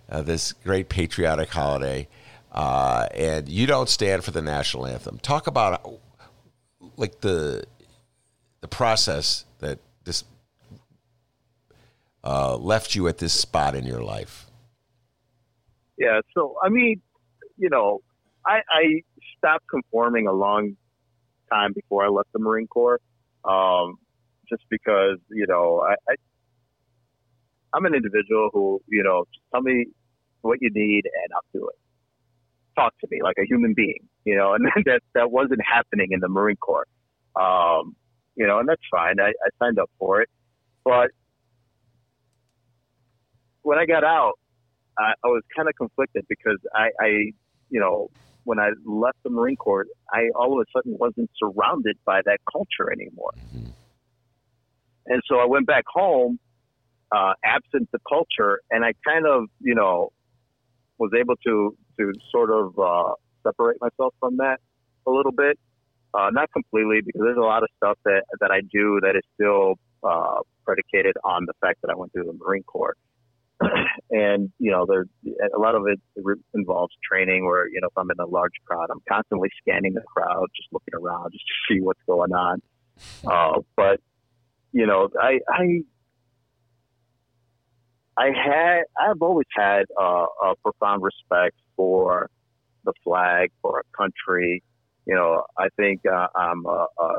[0.09, 2.07] uh, this great patriotic holiday,
[2.53, 5.19] uh, and you don't stand for the national anthem.
[5.19, 5.99] Talk about
[6.95, 7.65] like the
[8.61, 10.23] the process that this
[12.23, 14.45] uh, left you at this spot in your life.
[15.97, 17.01] yeah, so I mean,
[17.57, 17.99] you know,
[18.45, 19.01] I, I
[19.37, 20.77] stopped conforming a long
[21.51, 23.01] time before I left the Marine Corps,
[23.43, 23.97] um,
[24.51, 26.15] just because you know I, I
[27.73, 29.85] I'm an individual who you know just tell me
[30.41, 31.75] what you need and I'll do it.
[32.75, 36.19] Talk to me like a human being, you know, and that that wasn't happening in
[36.19, 36.87] the Marine Corps.
[37.35, 37.95] Um,
[38.35, 39.19] you know, and that's fine.
[39.19, 40.29] I, I signed up for it,
[40.83, 41.11] but
[43.61, 44.33] when I got out,
[44.97, 47.07] I, I was kind of conflicted because I, I,
[47.69, 48.09] you know,
[48.43, 52.39] when I left the Marine Corps, I all of a sudden wasn't surrounded by that
[52.51, 53.31] culture anymore.
[55.07, 56.39] And so I went back home,
[57.11, 60.11] uh, absent the culture, and I kind of, you know,
[60.97, 64.59] was able to to sort of uh, separate myself from that
[65.07, 65.57] a little bit.
[66.13, 69.23] Uh, not completely, because there's a lot of stuff that that I do that is
[69.33, 72.95] still uh, predicated on the fact that I went through the Marine Corps.
[74.11, 75.05] and you know, there
[75.55, 75.99] a lot of it
[76.53, 77.45] involves training.
[77.45, 80.69] Where you know, if I'm in a large crowd, I'm constantly scanning the crowd, just
[80.71, 82.61] looking around, just to see what's going on.
[83.25, 83.99] Uh, but
[84.71, 85.81] you know, I I
[88.17, 92.29] I had I've always had uh, a profound respect for
[92.85, 94.63] the flag, for a country.
[95.05, 97.13] You know, I think uh, I'm a, a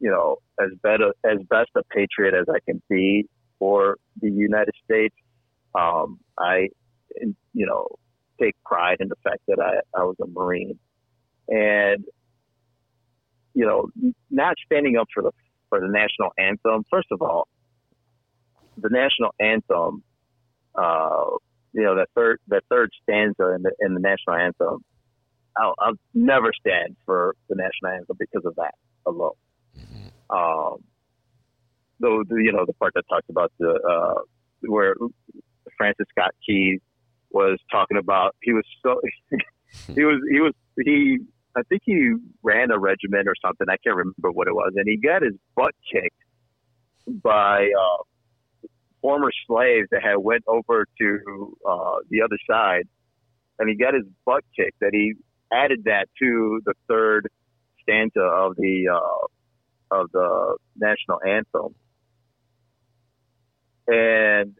[0.00, 4.74] you know as better as best a patriot as I can be for the United
[4.84, 5.14] States.
[5.74, 6.68] Um, I,
[7.54, 7.86] you know,
[8.40, 10.78] take pride in the fact that I, I was a Marine,
[11.48, 12.04] and
[13.54, 13.88] you know,
[14.30, 15.30] not standing up for the
[15.72, 16.84] for the national anthem.
[16.90, 17.48] First of all,
[18.76, 20.02] the national anthem,
[20.74, 21.30] uh,
[21.72, 24.84] you know, that third that third stanza in the in the national anthem.
[25.56, 28.74] I'll, I'll never stand for the national anthem because of that
[29.06, 29.32] alone.
[30.30, 30.84] Um,
[32.00, 34.20] though, the, you know, the part that talks about the uh,
[34.62, 34.94] where
[35.78, 36.80] Francis Scott Key
[37.30, 39.00] was talking about, he was so
[39.94, 40.52] he was he was
[40.84, 41.18] he
[41.56, 42.12] I think he
[42.42, 43.66] ran a regiment or something.
[43.68, 46.16] I can't remember what it was, and he got his butt kicked
[47.22, 48.02] by uh,
[49.00, 52.84] former slaves that had went over to uh, the other side,
[53.58, 54.80] and he got his butt kicked.
[54.80, 55.14] That he
[55.52, 57.28] added that to the third
[57.82, 61.74] stanza of the uh, of the national anthem,
[63.86, 64.54] and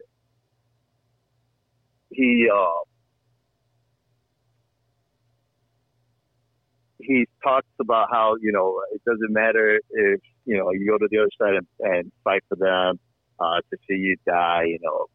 [2.11, 2.83] he uh,
[7.05, 11.07] he talks about how you know it doesn't matter if you know you go to
[11.09, 12.99] the other side and, and fight for them
[13.39, 14.63] uh, to see you die.
[14.67, 15.05] You know,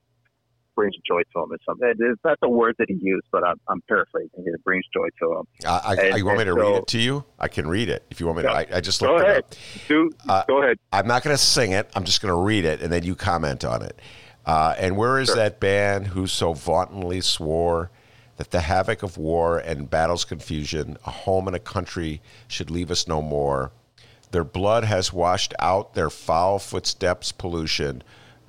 [0.74, 1.92] brings joy to him or something.
[1.98, 4.31] It's not the word that he used, but I'm, I'm paraphrasing.
[4.46, 5.44] It brings joy to him.
[5.66, 7.24] Uh, I, And- you want me to and read it to you?
[7.38, 8.51] I can read it if you want me to.
[8.53, 9.44] I, I just Go looked it ahead.
[9.88, 10.79] Do, Uh, go ahead.
[10.92, 11.90] I'm not going to sing it.
[11.96, 13.98] I'm just going to read it, and then you comment on it.
[14.46, 15.35] Uh, and where is Sure.
[15.37, 17.90] that band who so vauntingly swore
[18.38, 22.90] that the havoc of war and battle's confusion, a home and a country, should leave
[22.90, 23.70] us no more?
[24.31, 28.03] Their blood has washed out their foul footsteps' pollution.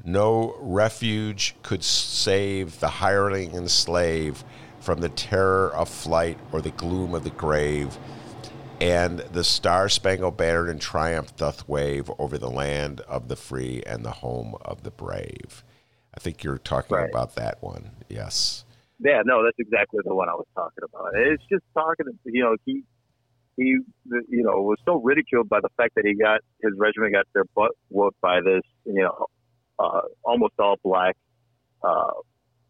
[0.06, 4.43] No refuge could save the hireling and slave
[4.80, 7.97] from the terror of flight or the gloom of the grave
[8.82, 13.84] and the star spangled banner in triumph doth wave over the land of the free
[13.86, 15.63] and the home of the brave.
[16.15, 17.10] I think you're talking Right.
[17.10, 17.91] about that one.
[18.08, 18.63] Yes.
[18.99, 21.12] Yeah, no, that's exactly the one I was talking about.
[21.15, 22.83] It's just talking, you know, he
[23.55, 23.77] he,
[24.29, 27.43] you know, was so ridiculed by the fact that he got his regiment got their
[27.55, 29.25] butt whooped by this, you know,
[29.79, 31.15] uh, almost all black
[31.83, 32.12] uh,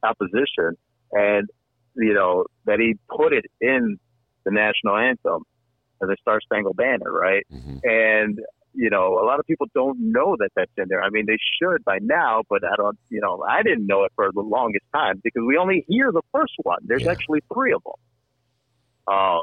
[0.03, 0.77] opposition,
[1.11, 1.47] and
[1.95, 3.97] you know that he put it in
[4.45, 5.43] the national anthem
[6.01, 7.45] and the Star Spangled Banner, right?
[7.51, 7.81] Mhm.
[7.83, 8.39] And
[8.73, 11.01] you know, a lot of people don't know that that's in there.
[11.01, 12.97] I mean, they should by now, but I don't.
[13.09, 16.21] You know, I didn't know it for the longest time because we only hear the
[16.31, 16.79] first one.
[16.83, 17.11] There's Yeah.
[17.11, 17.93] actually three of them.
[19.07, 19.39] Uh,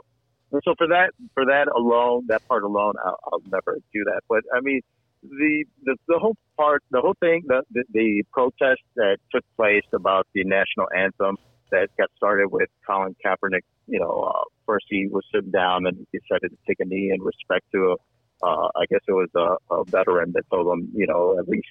[0.53, 4.21] and so for that, for that alone, that part alone, I'll, I'll never do that.
[4.29, 4.81] But I mean,
[5.23, 9.85] the the, the whole part, the whole thing, the, the the protest that took place
[9.93, 11.37] about the national anthem
[11.73, 13.63] that got started with Colin Kaepernick.
[13.89, 17.11] You know, uh, first he was sitting down and he decided to take a knee
[17.15, 17.97] in respect to,
[18.43, 21.69] uh, I guess it was a, a veteran that told him, you know, at least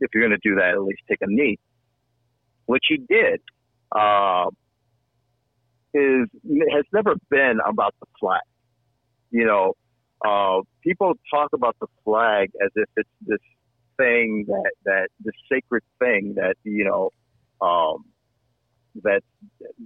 [0.00, 1.58] if you're going to do that, at least take a knee,
[2.66, 3.40] which he did.
[3.92, 4.46] Uh,
[5.94, 6.28] is
[6.72, 8.42] has never been about the flag.
[9.30, 9.74] You know,
[10.24, 13.38] uh, people talk about the flag as if it's this
[13.96, 17.10] thing that that this sacred thing that you know
[17.66, 18.04] um,
[19.02, 19.22] that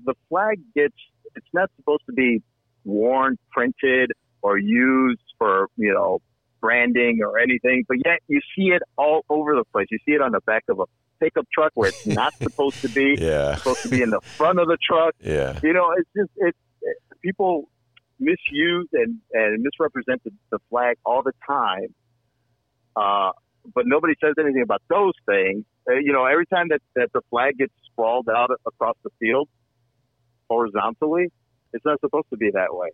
[0.04, 0.94] the flag gets.
[1.36, 2.42] It's not supposed to be
[2.84, 4.10] worn, printed,
[4.42, 6.20] or used for you know
[6.60, 9.86] branding or anything, but yet you see it all over the place.
[9.90, 10.84] You see it on the back of a
[11.18, 13.16] pickup truck where it's not supposed to be.
[13.18, 13.52] Yeah.
[13.52, 15.14] It's supposed to be in the front of the truck.
[15.20, 15.58] Yeah.
[15.62, 17.68] You know, it's just it's it, people
[18.18, 21.94] misuse and and misrepresent the, the flag all the time.
[22.94, 23.32] Uh,
[23.74, 25.64] but nobody says anything about those things.
[25.88, 29.48] Uh, you know, every time that that the flag gets sprawled out across the field
[30.48, 31.32] horizontally,
[31.72, 32.90] it's not supposed to be that way.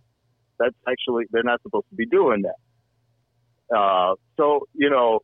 [0.58, 3.76] That's actually they're not supposed to be doing that.
[3.76, 5.20] Uh, so you know,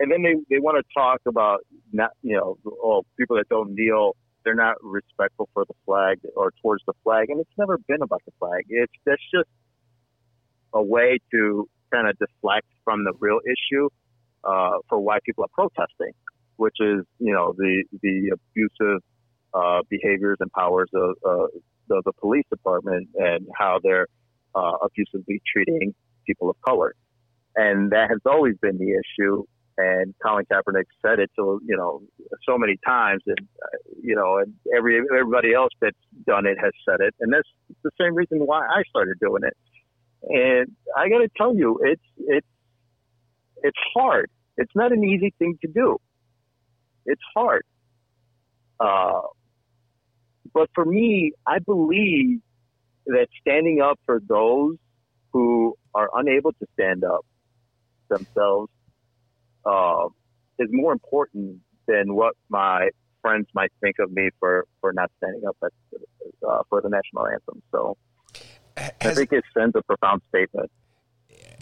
[0.00, 1.60] and then they, they want to talk about
[1.92, 6.52] not you know oh people that don't kneel they're not respectful for the flag or
[6.62, 9.48] towards the flag and it's never been about the flag it's that's just
[10.74, 13.88] a way to kind of deflect from the real issue
[14.44, 16.12] uh, for why people are protesting
[16.56, 19.00] which is you know the the abusive
[19.54, 21.46] uh, behaviors and powers of uh,
[21.88, 24.06] the, the police department and how they're
[24.54, 25.94] uh, abusively treating
[26.26, 26.94] people of color
[27.56, 29.44] and that has always been the issue
[29.76, 32.02] and Colin Kaepernick said it so you know
[32.46, 36.72] so many times, and uh, you know, and every everybody else that's done it has
[36.88, 37.48] said it, and that's
[37.82, 39.56] the same reason why I started doing it.
[40.22, 42.46] And I got to tell you, it's it's
[43.62, 44.30] it's hard.
[44.56, 45.98] It's not an easy thing to do.
[47.06, 47.64] It's hard.
[48.78, 49.22] Uh,
[50.54, 52.40] but for me, I believe
[53.06, 54.76] that standing up for those
[55.32, 57.26] who are unable to stand up
[58.08, 58.70] themselves
[59.66, 60.06] uh,
[60.58, 62.88] is more important than what my
[63.20, 65.72] friends might think of me for, for not standing up at,
[66.48, 67.62] uh, for the national anthem.
[67.72, 67.96] So
[68.76, 70.70] I think it sends a profound statement.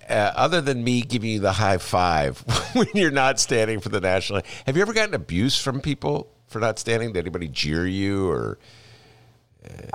[0.09, 2.39] uh, other than me giving you the high five
[2.75, 6.59] when you're not standing for the national, have you ever gotten abuse from people for
[6.59, 7.13] not standing?
[7.13, 8.59] Did anybody jeer you or?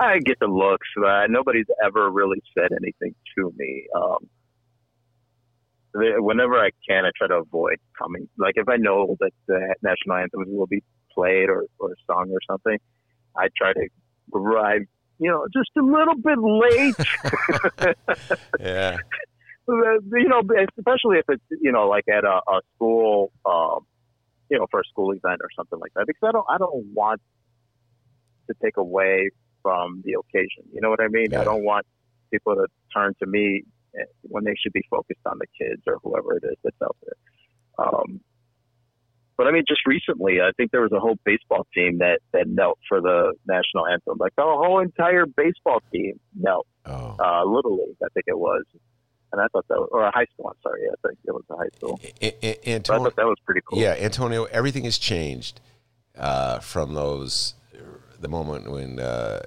[0.00, 0.86] I get the looks.
[0.96, 3.86] Uh, nobody's ever really said anything to me.
[3.94, 4.28] Um,
[5.94, 8.28] whenever I can, I try to avoid coming.
[8.38, 12.30] Like if I know that the national anthem will be played or, or a song
[12.30, 12.78] or something,
[13.36, 13.88] I try to
[14.34, 14.82] arrive,
[15.18, 17.96] you know, just a little bit late.
[18.60, 18.96] Yeah.
[19.68, 20.40] you know,
[20.78, 23.80] especially if it's you know like at a, a school, um,
[24.50, 26.86] you know, for a school event or something like that, because I don't I don't
[26.94, 27.20] want
[28.48, 29.28] to take away
[29.62, 30.64] from the occasion.
[30.72, 31.28] You know what I mean?
[31.32, 31.40] Yeah.
[31.40, 31.86] I don't want
[32.30, 33.62] people to turn to me
[33.98, 36.96] eh, when they should be focused on the kids or whoever it is that's out
[37.04, 37.86] there.
[37.86, 38.20] Um,
[39.36, 42.48] but I mean, just recently, I think there was a whole baseball team that that
[42.48, 44.16] knelt for the national anthem.
[44.18, 46.66] Like the whole entire baseball team knelt.
[46.86, 47.16] Oh.
[47.20, 48.64] Uh, Little League, I think it was.
[49.30, 50.48] And I thought that, was, or a high school.
[50.48, 52.00] I'm sorry, I think it was a high school.
[52.22, 53.78] A- A- But I thought that was pretty cool.
[53.78, 55.60] yeah, Antonio, everything has changed
[56.16, 57.54] uh, from those
[58.20, 59.40] the moment when uh,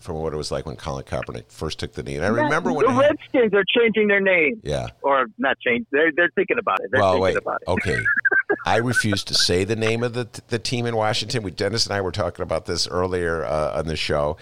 [0.00, 2.16] from what it was like when Colin Kaepernick first took the knee.
[2.16, 4.88] And I remember when the Redskins are changing their name, yeah.
[5.02, 5.86] or not change.
[5.90, 6.90] They're they're thinking about it.
[6.90, 7.36] They're well, thinking wait.
[7.36, 7.68] about it.
[7.68, 7.98] Okay.
[8.66, 11.42] I refuse to say the name of the the team in Washington.
[11.42, 14.36] We Dennis and I were talking about this earlier uh, on the show,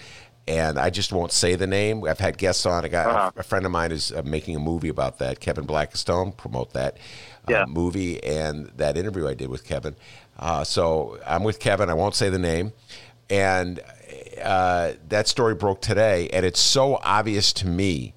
[0.47, 2.05] and I just won't say the name.
[2.05, 2.85] I've had guests on.
[2.85, 3.31] A guy, Uh-huh.
[3.35, 5.39] a friend of mine is uh, making a movie about that.
[5.39, 6.95] Kevin Blackistone promote that
[7.47, 7.65] uh, Yeah.
[7.67, 9.95] movie and that interview I did with Kevin.
[10.39, 11.89] Uh, so I'm with Kevin.
[11.89, 12.71] I won't say the name,
[13.29, 13.79] and
[14.41, 18.13] uh, that story broke today, and it's so obvious to me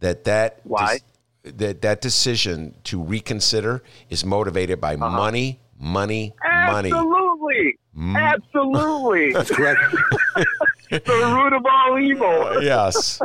[0.00, 0.98] that that Why?
[1.44, 5.10] that that decision to reconsider is motivated by Uh-huh.
[5.10, 6.34] money, money,
[6.66, 6.92] money.
[6.92, 8.16] Absolutely, Mm.
[8.16, 9.32] absolutely.
[9.34, 9.80] That's correct.
[10.90, 12.62] the root of all evil.
[12.62, 13.20] yes.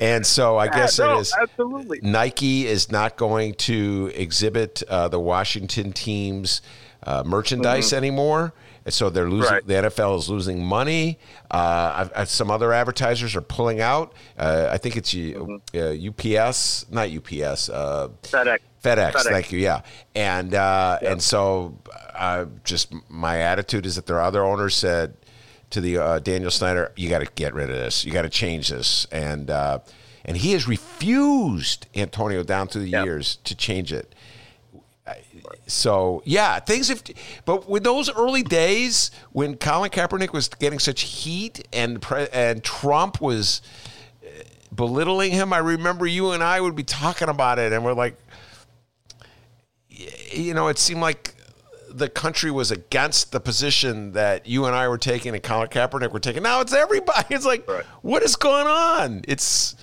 [0.00, 1.34] And so I guess no, it is.
[1.40, 1.98] absolutely.
[2.02, 6.62] Nike is not going to exhibit uh, the Washington team's
[7.02, 8.52] uh, merchandise anymore.
[8.90, 9.52] So they're losing.
[9.52, 9.66] Right.
[9.66, 11.18] The NFL is losing money.
[11.50, 14.14] Uh, I've, I've- some other advertisers are pulling out.
[14.38, 15.78] Uh, I think it's uh,
[16.08, 17.68] UPS, not UPS.
[17.68, 18.58] Uh, FedEx.
[18.82, 19.22] FedEx, FedEx.
[19.24, 19.58] thank you.
[19.58, 19.82] Yeah,
[20.14, 21.76] and uh, and so
[22.14, 25.14] uh, just my attitude is that their other owners said
[25.70, 28.04] to the uh, Daniel Snyder, "You got to get rid of this.
[28.04, 29.80] You got to change this," and uh,
[30.24, 33.04] and he has refused Antonio down through the Yep.
[33.04, 34.14] years to change it.
[35.66, 37.02] So yeah, things have.
[37.44, 43.20] But with those early days when Colin Kaepernick was getting such heat and and Trump
[43.20, 43.62] was
[44.24, 44.28] uh,
[44.74, 48.16] belittling him, I remember you and I would be talking about it, and we're like,
[49.88, 51.34] you know, it seemed like
[51.90, 56.12] the country was against the position that you and I were taking and Colin Kaepernick
[56.12, 56.42] were taking.
[56.42, 57.26] Now it's everybody.
[57.34, 57.84] It's like, Right.
[58.02, 59.22] what is going on?
[59.26, 59.74] It's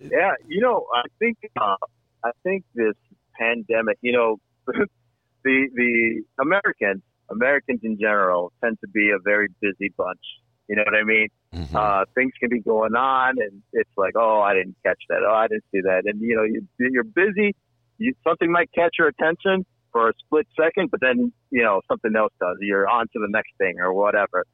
[0.00, 1.76] Yeah, you know, I think uh,
[2.24, 2.94] I think this
[3.38, 4.38] pandemic, you know,
[5.44, 10.20] the the Americans, Americans in general, tend to be a very busy bunch.
[10.68, 11.28] You know what I mean?
[11.54, 11.76] Mm-hmm.
[11.76, 15.20] Uh, things can be going on, and it's like, oh, I didn't catch that.
[15.28, 16.02] Oh, I didn't see that.
[16.06, 17.54] And you know, you, you're busy.
[17.98, 22.12] You, something might catch your attention for a split second, but then you know something
[22.16, 22.56] else does.
[22.60, 24.44] You're on to the next thing or whatever.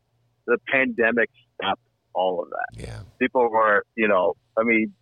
[0.46, 1.80] The pandemic stopped
[2.14, 4.92] all of that yeah, people were, you know, I mean,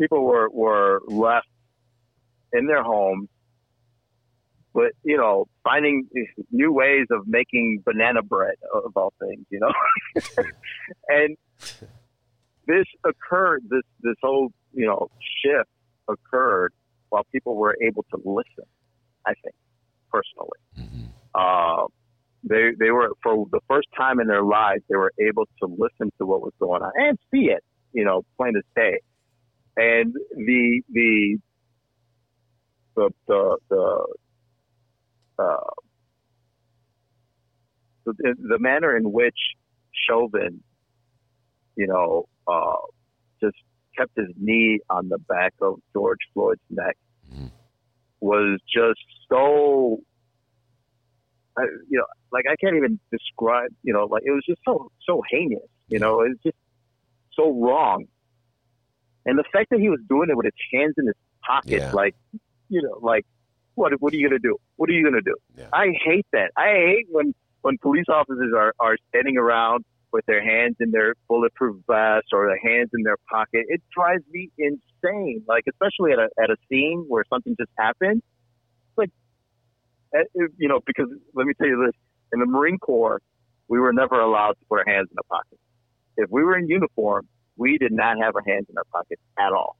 [0.00, 1.48] people were were left
[2.52, 3.28] in their homes,
[4.74, 6.08] but you know, finding
[6.50, 9.72] new ways of making banana bread of all things, you know,
[11.08, 11.36] and
[12.66, 13.62] this occurred.
[13.70, 15.08] This this whole you know
[15.42, 15.70] shift
[16.08, 16.72] occurred
[17.08, 18.68] while people were able to listen.
[19.24, 19.54] I think
[20.10, 20.58] personally.
[21.34, 21.86] Uh,
[22.44, 26.12] they they were for the first time in their lives they were able to listen
[26.18, 29.00] to what was going on and see it, you know, plain as day.
[29.76, 31.38] And the the
[32.96, 34.06] the the, the
[35.38, 35.56] uh,
[38.04, 39.38] the, the manner in which
[40.08, 40.62] Chauvin,
[41.76, 42.76] you know, uh,
[43.42, 43.56] just
[43.96, 46.96] kept his knee on the back of George Floyd's neck
[48.24, 50.00] was just so
[51.56, 54.90] I, you know, like I can't even describe, you know, like it was just so
[55.06, 56.56] so heinous, you know, it's just
[57.34, 58.06] so wrong.
[59.26, 61.14] And the fact that he was doing it with his hands in his
[61.46, 61.92] pockets, Yeah.
[61.92, 62.14] like,
[62.68, 63.24] you know, like,
[63.74, 64.56] what what are you gonna do?
[64.76, 65.36] What are you gonna do?
[65.56, 65.68] Yeah.
[65.72, 66.50] I hate that.
[66.56, 71.14] I hate when when police officers are are standing around with their hands in their
[71.28, 73.64] bulletproof vests or their hands in their pocket.
[73.68, 75.42] It drives me insane.
[75.48, 78.22] Like especially at a at a scene where something just happened.
[78.96, 79.10] Like
[80.16, 80.20] uh,
[80.56, 82.00] you know, because let me tell you this:
[82.32, 83.20] in the Marine Corps,
[83.68, 85.60] we were never allowed to put our hands in our pockets.
[86.16, 89.52] If we were in uniform, we did not have our hands in our pockets at
[89.52, 89.76] all.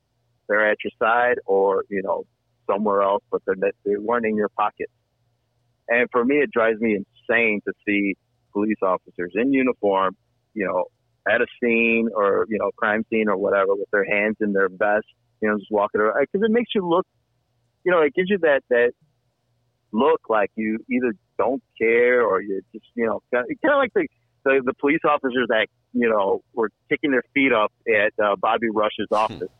[0.48, 2.26] They're at your side or you know
[2.70, 4.92] somewhere else, but they're they weren't in your pockets.
[5.88, 8.14] And for me, it drives me insane to see
[8.52, 10.16] police officers in uniform,
[10.54, 10.84] you know,
[11.28, 14.68] at a scene or you know crime scene or whatever, with their hands in their
[14.68, 15.06] vest,
[15.40, 17.06] you know, just walking around because it makes you look,
[17.84, 18.92] you know, it gives you that that
[19.92, 24.06] look like you either don't care or you just you know kind of like the,
[24.44, 28.68] the the police officers that you know were kicking their feet up at uh, Bobby
[28.72, 29.50] Rush's office.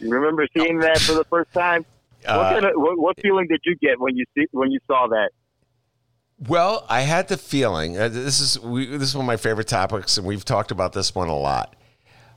[0.00, 1.84] You remember seeing that for the first time?
[2.24, 4.80] what, Uh, kind of, what, what feeling did you get when you see when you
[4.86, 5.30] saw that?
[6.48, 9.68] Well, I had the feeling uh, this is we, this is one of my favorite
[9.68, 11.76] topics, and we've talked about this one a lot.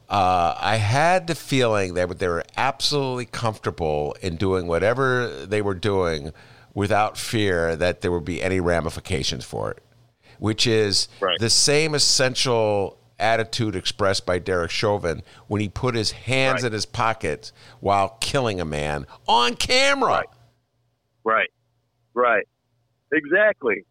[0.10, 5.74] uh, I had the feeling that they were absolutely comfortable in doing whatever they were
[5.74, 6.32] doing
[6.74, 9.82] without fear that there would be any ramifications for it,
[10.40, 11.40] which is Right.
[11.40, 16.68] the same essential attitude expressed by Derek Chauvin when he put his hands Right.
[16.68, 20.12] in his pockets while killing a man on camera.
[20.12, 20.28] Right.
[21.24, 21.50] Right.
[22.14, 22.48] Right.
[23.12, 23.86] Exactly.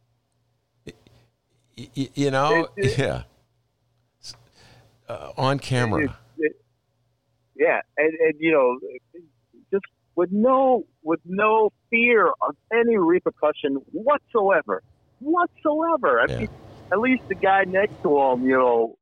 [0.87, 3.23] Y- you know, It- it- yeah,
[5.09, 6.17] uh, on camera.
[6.39, 6.57] It-
[7.57, 8.79] yeah, and, and you know,
[9.71, 9.85] just
[10.17, 14.83] with no with no fear of any repercussion whatsoever,
[15.21, 16.21] whatsoever.
[16.21, 16.39] I Yeah.
[16.41, 16.49] mean,
[16.93, 18.97] at least the guy next to him, you know,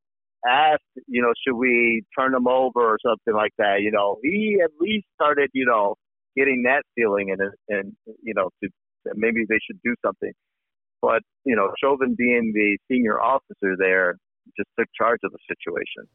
[0.46, 3.80] asked, you know, should we turn him over or something like that.
[3.80, 5.96] You know, he at least started, you know,
[6.36, 8.70] getting that feeling and and you know to
[9.14, 10.32] maybe they should do something.
[11.02, 14.16] But you know, Chauvin being the senior officer there
[14.56, 16.08] just took charge of the situation.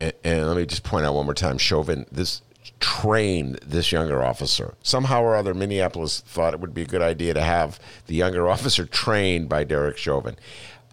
[0.00, 2.42] And, and let me just point out one more time, Chauvin, this
[2.80, 4.74] trained this younger officer.
[4.82, 8.48] Somehow or other, Minneapolis thought it would be a good idea to have the younger
[8.48, 10.36] officer trained by Derek Chauvin.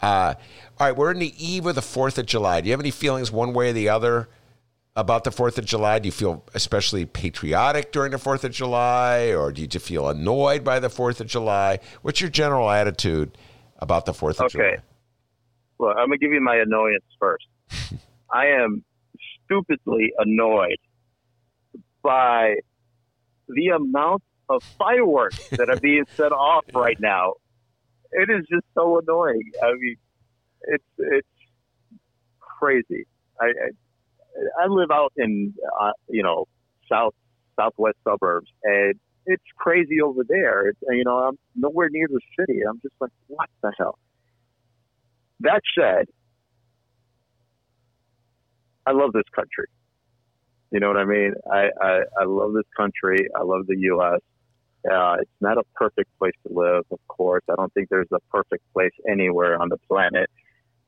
[0.02, 0.36] Uh,
[0.78, 2.60] all right, we're in the eve of the Fourth of July.
[2.60, 4.28] Do you have any feelings one way or the other
[4.96, 6.00] about the Fourth of July?
[6.00, 10.10] Do you feel especially patriotic during the Fourth of July, or do you just feel
[10.10, 11.80] annoyed by the Fourth of July?
[12.02, 13.38] What's your general attitude
[13.78, 14.66] about the Fourth of July?
[14.66, 14.78] Okay.
[15.78, 17.46] Well, I'm gonna give you my annoyance first.
[18.34, 18.84] I am
[19.46, 20.78] stupidly annoyed
[22.02, 22.56] by
[23.48, 27.34] the amount of fireworks that are being set off right now.
[28.12, 29.52] It is just so annoying.
[29.62, 29.96] I mean,
[30.64, 31.28] it's it's
[32.40, 33.06] crazy.
[33.40, 36.46] I I, I live out in uh, you know
[36.90, 37.14] south
[37.58, 38.96] southwest suburbs, and
[39.26, 40.68] it's crazy over there.
[40.68, 42.60] It's, you know, I'm nowhere near the city.
[42.68, 43.98] I'm just like, what the hell?
[45.42, 46.06] That said,
[48.86, 49.68] I love this country.
[50.72, 51.34] You know what I mean?
[51.52, 53.28] I, I, I love this country.
[53.36, 54.20] I love the U.S.
[54.90, 57.44] Uh, it's not a perfect place to live, of course.
[57.50, 60.30] I don't think there's a perfect place anywhere on the planet.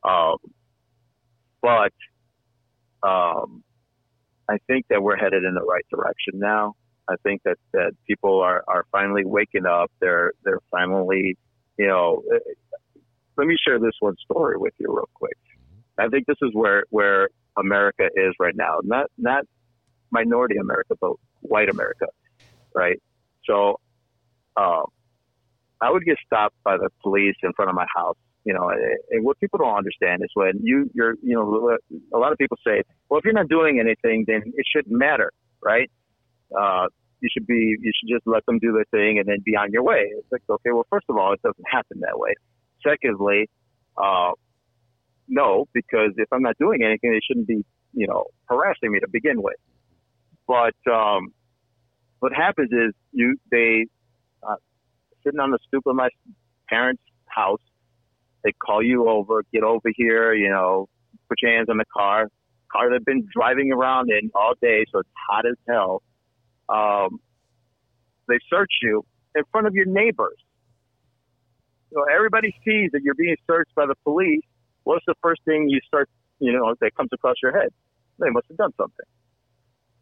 [0.07, 0.37] Um,
[1.61, 1.93] but
[3.07, 3.63] um,
[4.49, 6.75] I think that we're headed in the right direction now.
[7.09, 9.91] I think that, that people are, are finally waking up.
[9.99, 11.37] They're they're finally,
[11.77, 12.23] you know.
[13.37, 15.37] Let me share this one story with you real quick.
[15.97, 18.79] I think this is where where America is right now.
[18.83, 19.45] Not not
[20.11, 22.07] minority America, but white America,
[22.75, 23.01] right?
[23.45, 23.79] So,
[24.57, 24.85] um,
[25.79, 28.17] I would get stopped by the police in front of my house.
[28.47, 28.71] You know,
[29.11, 31.77] and what people don't understand is when you you're you know
[32.13, 35.33] a lot of people say, well, if you're not doing anything, then it shouldn't matter,
[35.61, 35.91] right?
[36.57, 36.85] Uh,
[37.19, 39.73] you should be you should just let them do their thing and then be on
[39.73, 40.03] your way.
[40.17, 42.35] It's like okay, well, first of all, it doesn't happen that way.
[42.87, 43.49] Secondly,
[43.97, 44.31] uh,
[45.27, 49.09] no, because if I'm not doing anything, they shouldn't be you know harassing me to
[49.11, 49.57] begin with.
[50.47, 51.33] But um,
[52.19, 53.87] what happens is you they
[54.41, 54.55] uh,
[55.25, 56.07] sitting on the stoop of my
[56.69, 57.59] parents' house.
[58.47, 60.87] They call you over, get over here, you know,
[61.27, 62.29] put your hands on the car.
[62.71, 66.01] Car they've been driving around in all day, so it's hot as hell.
[66.69, 67.19] Um,
[68.29, 69.03] they search you
[69.35, 70.37] in front of your neighbors.
[71.91, 74.45] So everybody sees that you're being searched by the police.
[74.85, 77.67] What's the first thing you start, you know, that comes across your head?
[78.19, 79.05] They must have done something.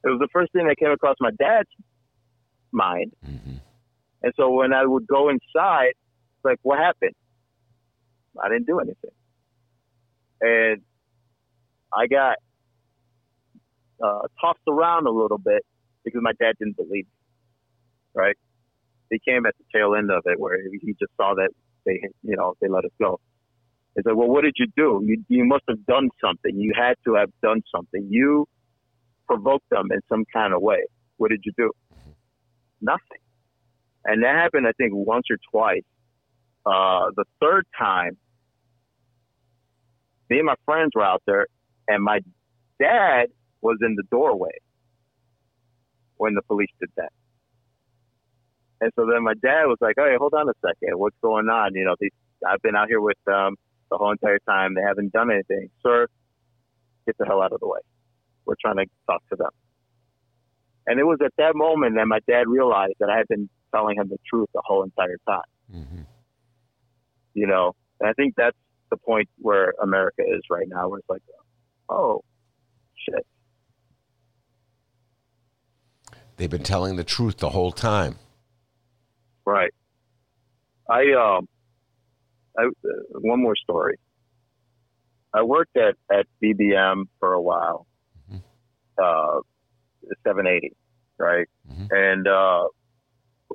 [0.03, 1.69] It was the first thing that came across my dad's
[2.71, 3.11] mind.
[4.21, 7.15] And so when I would go inside, it's like, what happened?
[8.43, 9.11] I didn't do anything.
[10.41, 10.81] And
[11.93, 12.37] I got
[14.03, 15.63] uh, tossed around a little bit
[16.03, 17.19] because my dad didn't believe me,
[18.13, 18.35] right?
[19.09, 21.49] He came at the tail end of it where he just saw that
[21.85, 23.19] they, you know, they let us go.
[23.95, 25.01] He said, well, what did you do?
[25.05, 26.59] You, you must have done something.
[26.59, 28.07] You had to have done something.
[28.09, 28.45] You
[29.27, 30.85] provoked them in some kind of way.
[31.17, 31.71] What did you do?
[32.81, 33.21] Nothing.
[34.03, 35.83] And that happened, I think, once or twice.
[36.65, 38.17] Uh, the third time,
[40.29, 41.47] me and my friends were out there,
[41.87, 42.19] and my
[42.79, 43.27] dad
[43.61, 44.57] was in the doorway
[46.17, 47.11] when the police did that.
[48.81, 50.97] And so then my dad was like, "Hey, hold on a second.
[50.99, 51.73] What's going on?
[51.73, 52.11] You know, these,
[52.45, 53.55] I've been out here with them
[53.89, 54.75] the whole entire time.
[54.75, 56.07] They haven't done anything, sir.
[57.05, 57.79] Get the hell out of the way.
[58.45, 59.51] We're trying to talk to them."
[60.87, 63.97] And it was at that moment that my dad realized that I had been telling
[63.97, 65.41] him the truth the whole entire time.
[65.71, 66.05] mhm
[67.33, 68.57] You know, and I think that's
[68.95, 71.21] the point where America is right now, where it's like,
[71.89, 72.23] oh,
[73.07, 73.25] shit.
[76.37, 78.15] They've been telling the truth the whole time.
[79.45, 79.73] Right.
[80.89, 81.47] I um,
[82.57, 82.69] I uh,
[83.21, 83.97] one more story.
[85.33, 87.87] I worked at at BBM for a while,
[88.97, 89.39] uh,
[90.23, 90.75] 780,
[91.17, 91.47] right?
[91.91, 92.65] And uh,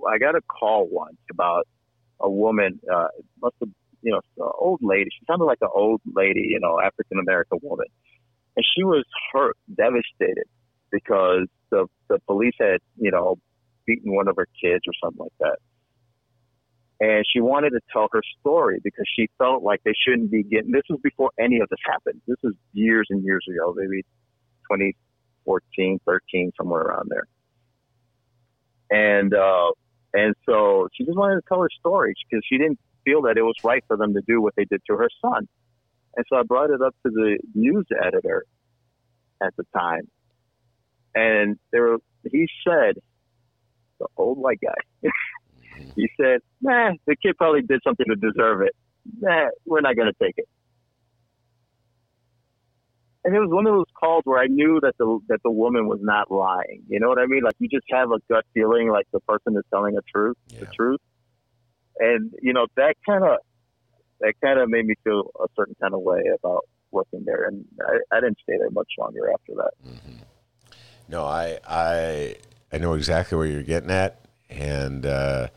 [0.09, 1.66] I got a call once about
[2.18, 3.09] a woman, uh,
[3.41, 3.70] must have,
[4.03, 5.11] you know, old lady.
[5.19, 7.87] She sounded like an old lady, you know, African American woman,
[8.57, 10.47] and she was hurt, devastated
[10.91, 13.37] because the the police had, you know,
[13.87, 15.59] beaten one of her kids or something like that.
[17.03, 20.71] And she wanted to tell her story because she felt like they shouldn't be getting.
[20.71, 22.21] This was before any of this happened.
[22.27, 24.03] This was years and years ago, maybe
[24.71, 27.27] 2014, 13, somewhere around there.
[28.91, 29.71] And uh,
[30.13, 33.43] and so she just wanted to tell her story because she didn't feel that it
[33.43, 35.49] was right for them to do what they did to her son.
[36.17, 38.45] And so I brought it up to the news editor
[39.43, 40.09] at the time,
[41.15, 41.99] and there were,
[42.31, 42.97] he said,
[43.99, 45.09] the old white guy,
[45.97, 48.75] he said, "Nah, the kid probably did something to deserve it.
[49.21, 50.49] Nah, we're not going to take it."
[53.23, 55.87] And it was one of those calls where I knew that the that the woman
[55.87, 56.83] was not lying.
[56.89, 57.43] You know what I mean?
[57.43, 60.67] Like you just have a gut feeling like the person is telling the truth, the
[60.67, 61.01] truth.
[62.01, 63.39] And you know that kind of
[64.21, 67.65] that kind of made me feel a certain kind of way about working there, and
[67.81, 69.73] I, I didn't stay there much longer after that.
[71.09, 72.37] No, I I
[72.73, 75.49] I know exactly where you're getting at, and uh,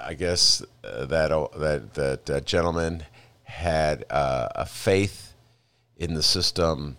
[0.00, 3.04] I guess uh, that that that uh, gentleman
[3.44, 5.34] had uh, a faith
[5.96, 6.96] in the system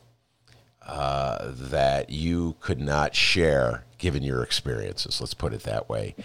[0.86, 5.22] uh, that you could not share, given your experiences.
[5.22, 6.16] Let's put it that way.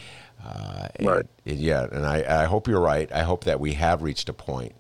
[0.45, 1.26] Uh, Right.
[1.47, 3.11] and yeah, and I, I hope you're right.
[3.12, 4.74] I hope that we have reached a point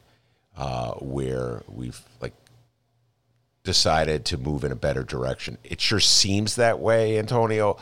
[0.56, 2.34] uh, where we've like
[3.62, 5.56] decided to move in a better direction.
[5.64, 7.78] It sure seems that way, Antonio.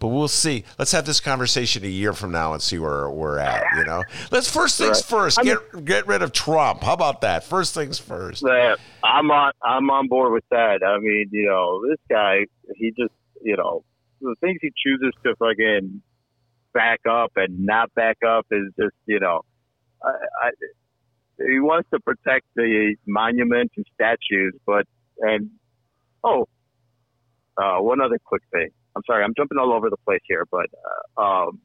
[0.00, 0.64] But we'll see.
[0.78, 3.62] Let's have this conversation a year from now and see where we're at.
[3.76, 4.02] You know,
[4.32, 5.04] let's first things Right.
[5.04, 5.38] first.
[5.38, 6.82] I mean- Get get rid of Trump.
[6.82, 7.44] How about that?
[7.44, 8.44] First things first.
[8.44, 10.82] I'm on I'm on board with that.
[10.84, 13.84] I mean, you know, this guy, he just, you know,
[14.20, 16.02] the things he chooses to fucking
[16.76, 19.40] back up and not back up is just, you know,
[20.04, 20.50] I, I,
[21.50, 24.84] he wants to protect the monuments and statues, but
[25.20, 25.50] and
[26.22, 26.46] oh,
[27.56, 28.68] uh, one other quick thing.
[28.94, 30.66] I'm sorry, I'm jumping all over the place here, but
[31.16, 31.60] uh, um,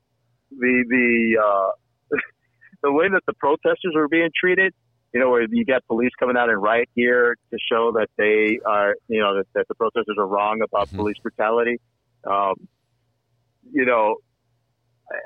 [0.50, 2.18] the the uh,
[2.84, 4.74] the way that the protesters were being treated
[5.14, 8.60] you know, where you got police coming out in riot gear to show that they
[8.66, 10.96] are, you know, that, that the protesters are wrong about Mhm.
[10.96, 11.82] police brutality.
[12.26, 12.56] Um,
[13.74, 14.18] you know,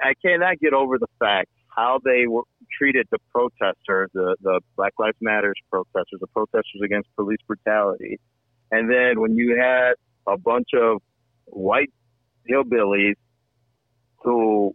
[0.04, 2.44] I, cannot get over the fact how they were
[2.78, 8.20] treated the protesters, the, the Black Lives Matters protesters, the protesters against police brutality.
[8.72, 9.94] And then when you had
[10.28, 11.02] a bunch of
[11.46, 11.92] white
[12.50, 13.16] hillbillies
[14.24, 14.74] who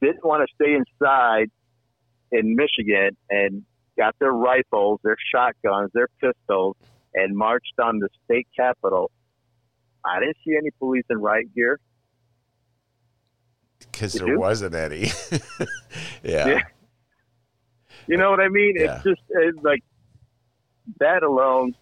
[0.00, 1.50] didn't want to stay inside
[2.32, 3.64] in Michigan and
[3.96, 6.76] got their rifles, their shotguns, their pistols,
[7.14, 9.10] and marched on the state capitol.
[10.04, 11.80] I didn't see any police in riot gear.
[13.98, 14.38] Because there you?
[14.38, 15.10] wasn't any.
[16.22, 16.46] yeah.
[16.46, 16.60] Yeah.
[18.06, 18.74] You know what I mean?
[18.76, 18.94] Yeah.
[18.94, 19.82] It's just it's like
[21.00, 21.74] that alone.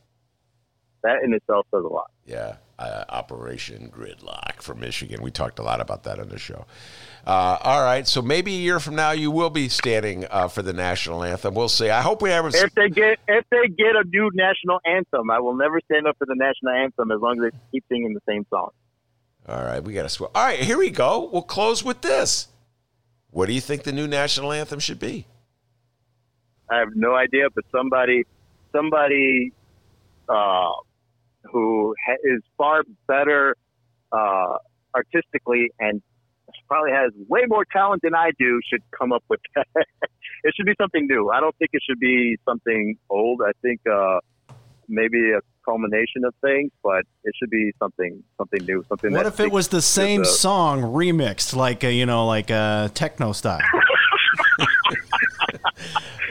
[1.03, 2.11] That in itself says a lot.
[2.25, 5.23] Yeah, uh, Operation Gridlock from Michigan.
[5.23, 6.64] We talked a lot about that on the show.
[7.27, 10.62] Uh, all right, so maybe a year from now you will be standing uh, for
[10.62, 11.55] the national anthem.
[11.55, 11.91] We'll see.
[11.91, 12.47] I hope we have.
[12.47, 16.17] If they get if they get a new national anthem, I will never stand up
[16.17, 18.71] for the national anthem as long as they keep singing the same song.
[19.49, 20.30] All right, we got to swell.
[20.34, 21.30] All right, here we go.
[21.32, 22.49] We'll close with this.
[23.30, 25.26] What do you think the new national anthem should be?
[26.70, 28.24] I have no idea, but somebody,
[28.72, 29.53] somebody
[30.28, 30.72] uh,
[31.44, 33.57] who ha- is far better
[34.11, 34.57] uh,
[34.94, 36.03] artistically and
[36.68, 39.66] probably has way more talent than I do should come up with that.
[40.44, 41.30] it should be something new.
[41.30, 43.42] I don't think it should be something old.
[43.47, 44.18] I think uh,
[44.88, 48.85] maybe a culmination of things, but it should be something something new.
[48.89, 49.12] Something.
[49.12, 52.91] What if it was the same a- song remixed, like a, you know, like a
[52.95, 53.61] techno style?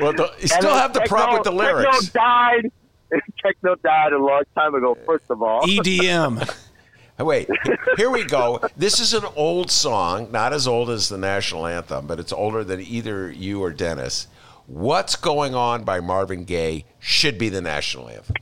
[0.02, 2.06] Well, the, you And still have the problem with the Techno- lyrics.
[2.08, 2.72] Techno died.
[3.46, 4.98] Techno died a long time ago.
[5.06, 6.54] First of all, EDM.
[7.20, 7.48] Wait,
[7.96, 8.60] here we go.
[8.76, 12.62] This is an old song, not as old as the national anthem, but it's older
[12.66, 14.28] than either you or Dennis.
[14.68, 18.36] What's Going On by Marvin Gaye should be the national anthem.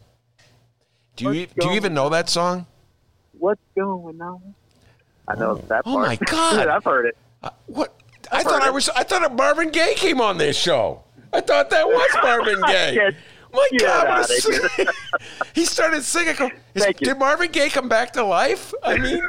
[1.16, 2.66] Do you do you even know that song?
[3.40, 4.54] what's going on?
[5.28, 6.08] I know that Oh, part.
[6.08, 6.68] my God.
[6.68, 7.18] I've heard it.
[7.42, 7.94] Uh, what?
[8.32, 8.74] I I've thought I it.
[8.74, 8.90] was.
[8.90, 11.04] I thought Marvin Gaye came on this show.
[11.34, 13.12] I thought that was Marvin Gaye.
[13.54, 14.26] My get God!
[14.80, 14.86] A,
[15.54, 16.36] he started singing.
[16.74, 16.94] Is- you.
[16.94, 18.74] did Marvin Gaye come back to life?
[18.82, 19.22] I mean,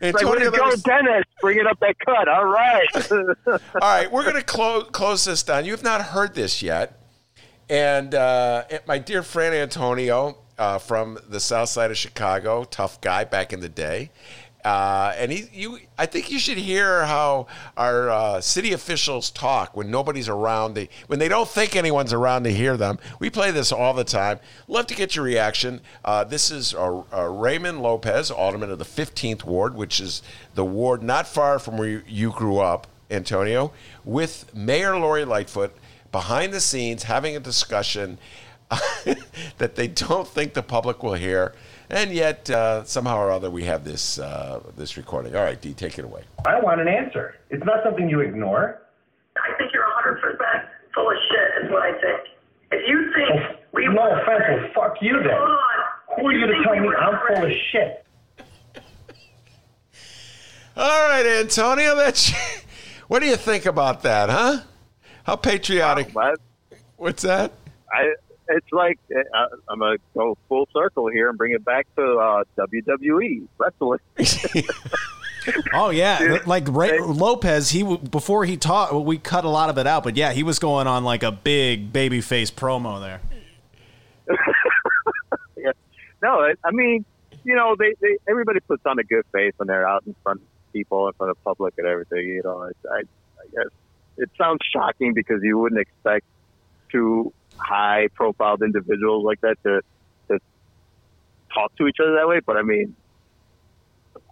[0.00, 1.24] It's like, go, was- Dennis.
[1.40, 2.28] Bringing up that cut.
[2.28, 2.86] All right.
[3.46, 5.64] All right, we're going to close close this down.
[5.64, 7.00] You have not heard this yet,
[7.70, 13.24] and uh, my dear friend Antonio, uh, from the south side of Chicago, tough guy
[13.24, 14.10] back in the day.
[14.64, 19.76] Uh, and he, you, I think you should hear how our uh, city officials talk
[19.76, 20.74] when nobody's around.
[20.74, 22.98] They, when they don't think anyone's around to hear them.
[23.18, 24.38] We play this all the time.
[24.68, 25.80] Love to get your reaction.
[26.04, 30.22] Uh, this is uh, uh, Raymond Lopez, alderman of the 15th ward, which is
[30.54, 33.72] the ward not far from where you grew up, Antonio,
[34.04, 35.74] with Mayor Lori Lightfoot
[36.12, 38.18] behind the scenes having a discussion
[39.58, 41.54] that they don't think the public will hear
[41.92, 45.36] and yet uh, somehow or other we have this uh, this recording.
[45.36, 46.24] All right, D, take it away.
[46.46, 47.36] I want an answer.
[47.50, 48.80] It's not something you ignore.
[49.36, 52.20] I think you're 100% full of shit, is what I think.
[52.72, 55.30] If you think well, we no offense, well, fuck you then.
[55.30, 56.20] Hold on.
[56.20, 58.04] Who are you, you to tell me I'm full of shit?
[60.74, 62.32] All right, Antonio, that's
[63.08, 64.60] what do you think about that, huh?
[65.24, 66.14] How patriotic?
[66.14, 66.34] Wow,
[66.96, 67.52] What's that?
[67.92, 68.14] I
[68.48, 72.44] it's like uh, I'm gonna go full circle here and bring it back to uh,
[72.58, 74.00] WWE wrestling.
[75.74, 77.70] oh yeah, like Ray, Lopez.
[77.70, 80.58] He before he taught, we cut a lot of it out, but yeah, he was
[80.58, 83.20] going on like a big babyface promo there.
[85.56, 85.72] yeah.
[86.22, 87.04] No, I, I mean,
[87.44, 90.40] you know, they, they everybody puts on a good face when they're out in front
[90.40, 92.26] of people, in front of public, and everything.
[92.26, 93.02] You know, I, I
[93.52, 93.72] guess
[94.18, 96.26] it sounds shocking because you wouldn't expect
[96.92, 97.32] to
[97.62, 99.80] high profiled individuals like that to
[100.28, 100.38] to
[101.54, 102.40] talk to each other that way.
[102.44, 102.94] But I mean,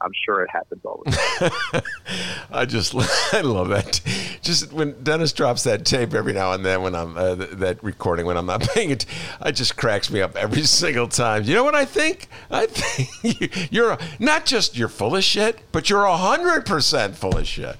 [0.02, 1.82] I'm sure it happens all the time.
[2.50, 2.94] I just
[3.34, 4.00] I love that.
[4.42, 8.26] Just when Dennis drops that tape every now and then when I'm uh, that recording
[8.26, 9.04] when I'm not paying it,
[9.44, 11.44] it just cracks me up every single time.
[11.44, 12.28] You know what I think?
[12.50, 17.46] I think you're not just you're full of shit, but you're hundred percent full of
[17.46, 17.76] shit.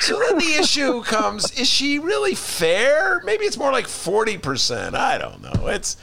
[0.00, 3.20] So then the issue comes: Is she really fair?
[3.24, 4.94] Maybe it's more like forty percent.
[4.94, 5.66] I don't know.
[5.68, 5.96] It's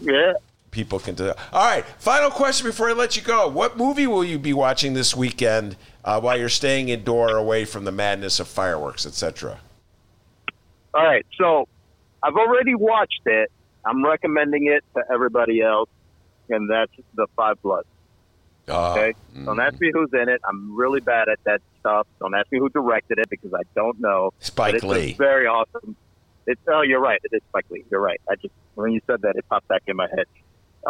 [0.00, 0.34] yeah.
[0.70, 1.24] People can do.
[1.24, 1.38] That.
[1.52, 1.84] All right.
[1.98, 5.76] Final question before I let you go: What movie will you be watching this weekend
[6.04, 9.60] uh, while you're staying indoor, away from the madness of fireworks, etc.?
[10.94, 11.26] All right.
[11.38, 11.68] So
[12.22, 13.50] I've already watched it.
[13.84, 15.90] I'm recommending it to everybody else,
[16.48, 17.88] and that's The Five Bloods.
[18.72, 19.14] Uh, okay.
[19.44, 20.40] Don't ask me who's in it.
[20.48, 22.06] I'm really bad at that stuff.
[22.20, 24.30] Don't ask me who directed it because I don't know.
[24.38, 25.14] Spike it's Lee.
[25.14, 25.96] very awesome.
[26.46, 27.20] It's oh, you're right.
[27.22, 27.84] It is Spike Lee.
[27.90, 28.20] You're right.
[28.30, 30.26] I just when you said that, it popped back in my head.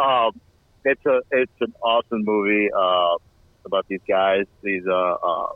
[0.01, 0.39] Um,
[0.85, 3.17] it's a it's an awesome movie uh,
[3.65, 4.45] about these guys.
[4.61, 5.47] These uh, uh,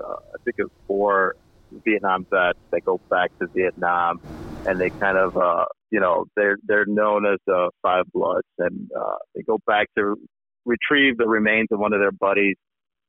[0.00, 1.36] uh, I think it's four
[1.84, 4.20] Vietnam vets that go back to Vietnam,
[4.66, 8.90] and they kind of uh, you know they're they're known as uh, Five Bloods, and
[8.98, 10.16] uh, they go back to
[10.68, 12.56] retrieve the remains of one of their buddies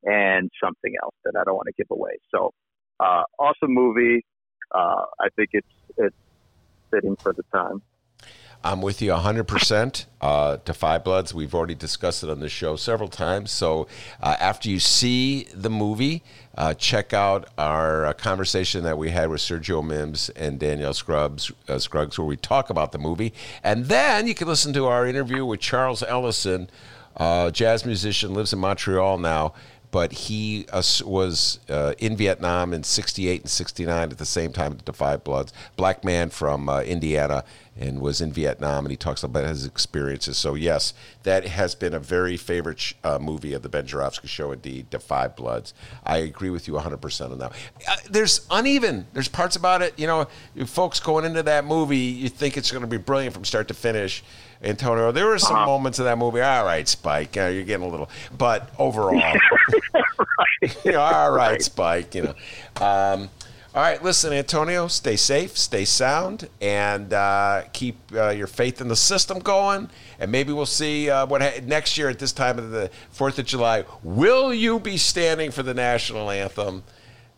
[0.04, 2.18] and something else that I don't want to give away.
[2.34, 2.54] So,
[3.00, 4.26] uh, awesome movie.
[4.74, 6.16] Uh, I think it's it's
[6.92, 7.82] fitting for the time.
[8.62, 11.34] I'm with you 100% uh, to Five Bloods.
[11.34, 13.52] We've already discussed it on the show several times.
[13.52, 13.88] So
[14.22, 16.24] uh, after you see the movie,
[16.58, 21.54] uh, check out our uh, conversation that we had with Sergio Mims and Danielle Scruggs,
[21.70, 23.34] uh, Scruggs, where we talk about the movie.
[23.64, 26.70] And then you can listen to our interview with Charles Ellison,
[27.20, 29.54] uh, jazz musician, lives in Montreal now,
[29.92, 34.74] but he uh, was uh, in Vietnam in 68 and 69 at the same time
[34.74, 35.52] at the Five Bloods.
[35.76, 37.44] Black man from uh, Indiana
[37.80, 40.38] and was in Vietnam, and he talks about his experiences.
[40.38, 44.28] So, yes, that has been a very favorite sh- uh, movie of the Ben Joravsky
[44.28, 45.74] Show, indeed, The Five Bloods.
[46.04, 47.54] I agree with you 100% on that.
[47.88, 49.08] Uh, there's uneven.
[49.14, 50.28] There's parts about it, you know,
[50.66, 53.74] folks going into that movie, you think it's going to be brilliant from start to
[53.74, 54.24] finish.
[54.62, 55.66] Antonio, there were some uh-huh.
[55.66, 56.42] moments in that movie.
[56.42, 59.14] All right, Spike, you know, you're getting a little, but overall,
[59.94, 60.76] right.
[60.84, 62.86] you know, all right, right, Spike, you know.
[62.86, 63.30] Um,
[63.80, 68.90] all right, listen, Antonio, stay safe, stay sound, and uh, keep uh, your faith in
[68.90, 69.90] the system going.
[70.20, 73.40] And maybe we'll see uh, what ha- next year at this time of the Fourth
[73.40, 73.86] of July.
[74.04, 76.84] Will you be standing for the national anthem?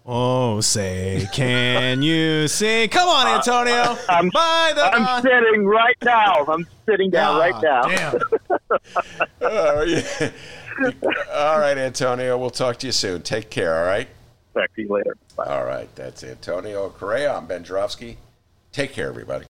[0.03, 2.89] Oh, say, can you sing?
[2.89, 3.95] Come on, Antonio.
[4.09, 6.43] I'm, By the I'm sitting right now.
[6.47, 7.83] I'm sitting down right now.
[7.83, 8.19] Damn.
[9.41, 10.31] oh, yeah.
[11.35, 12.35] All right, Antonio.
[12.35, 13.21] We'll talk to you soon.
[13.21, 14.07] Take care, all right?
[14.53, 15.15] Talk to you later.
[15.35, 15.45] Bye.
[15.45, 15.93] All right.
[15.95, 17.33] That's Antonio Correa.
[17.35, 18.17] I'm Ben Joravsky.
[18.71, 19.45] Take care, everybody.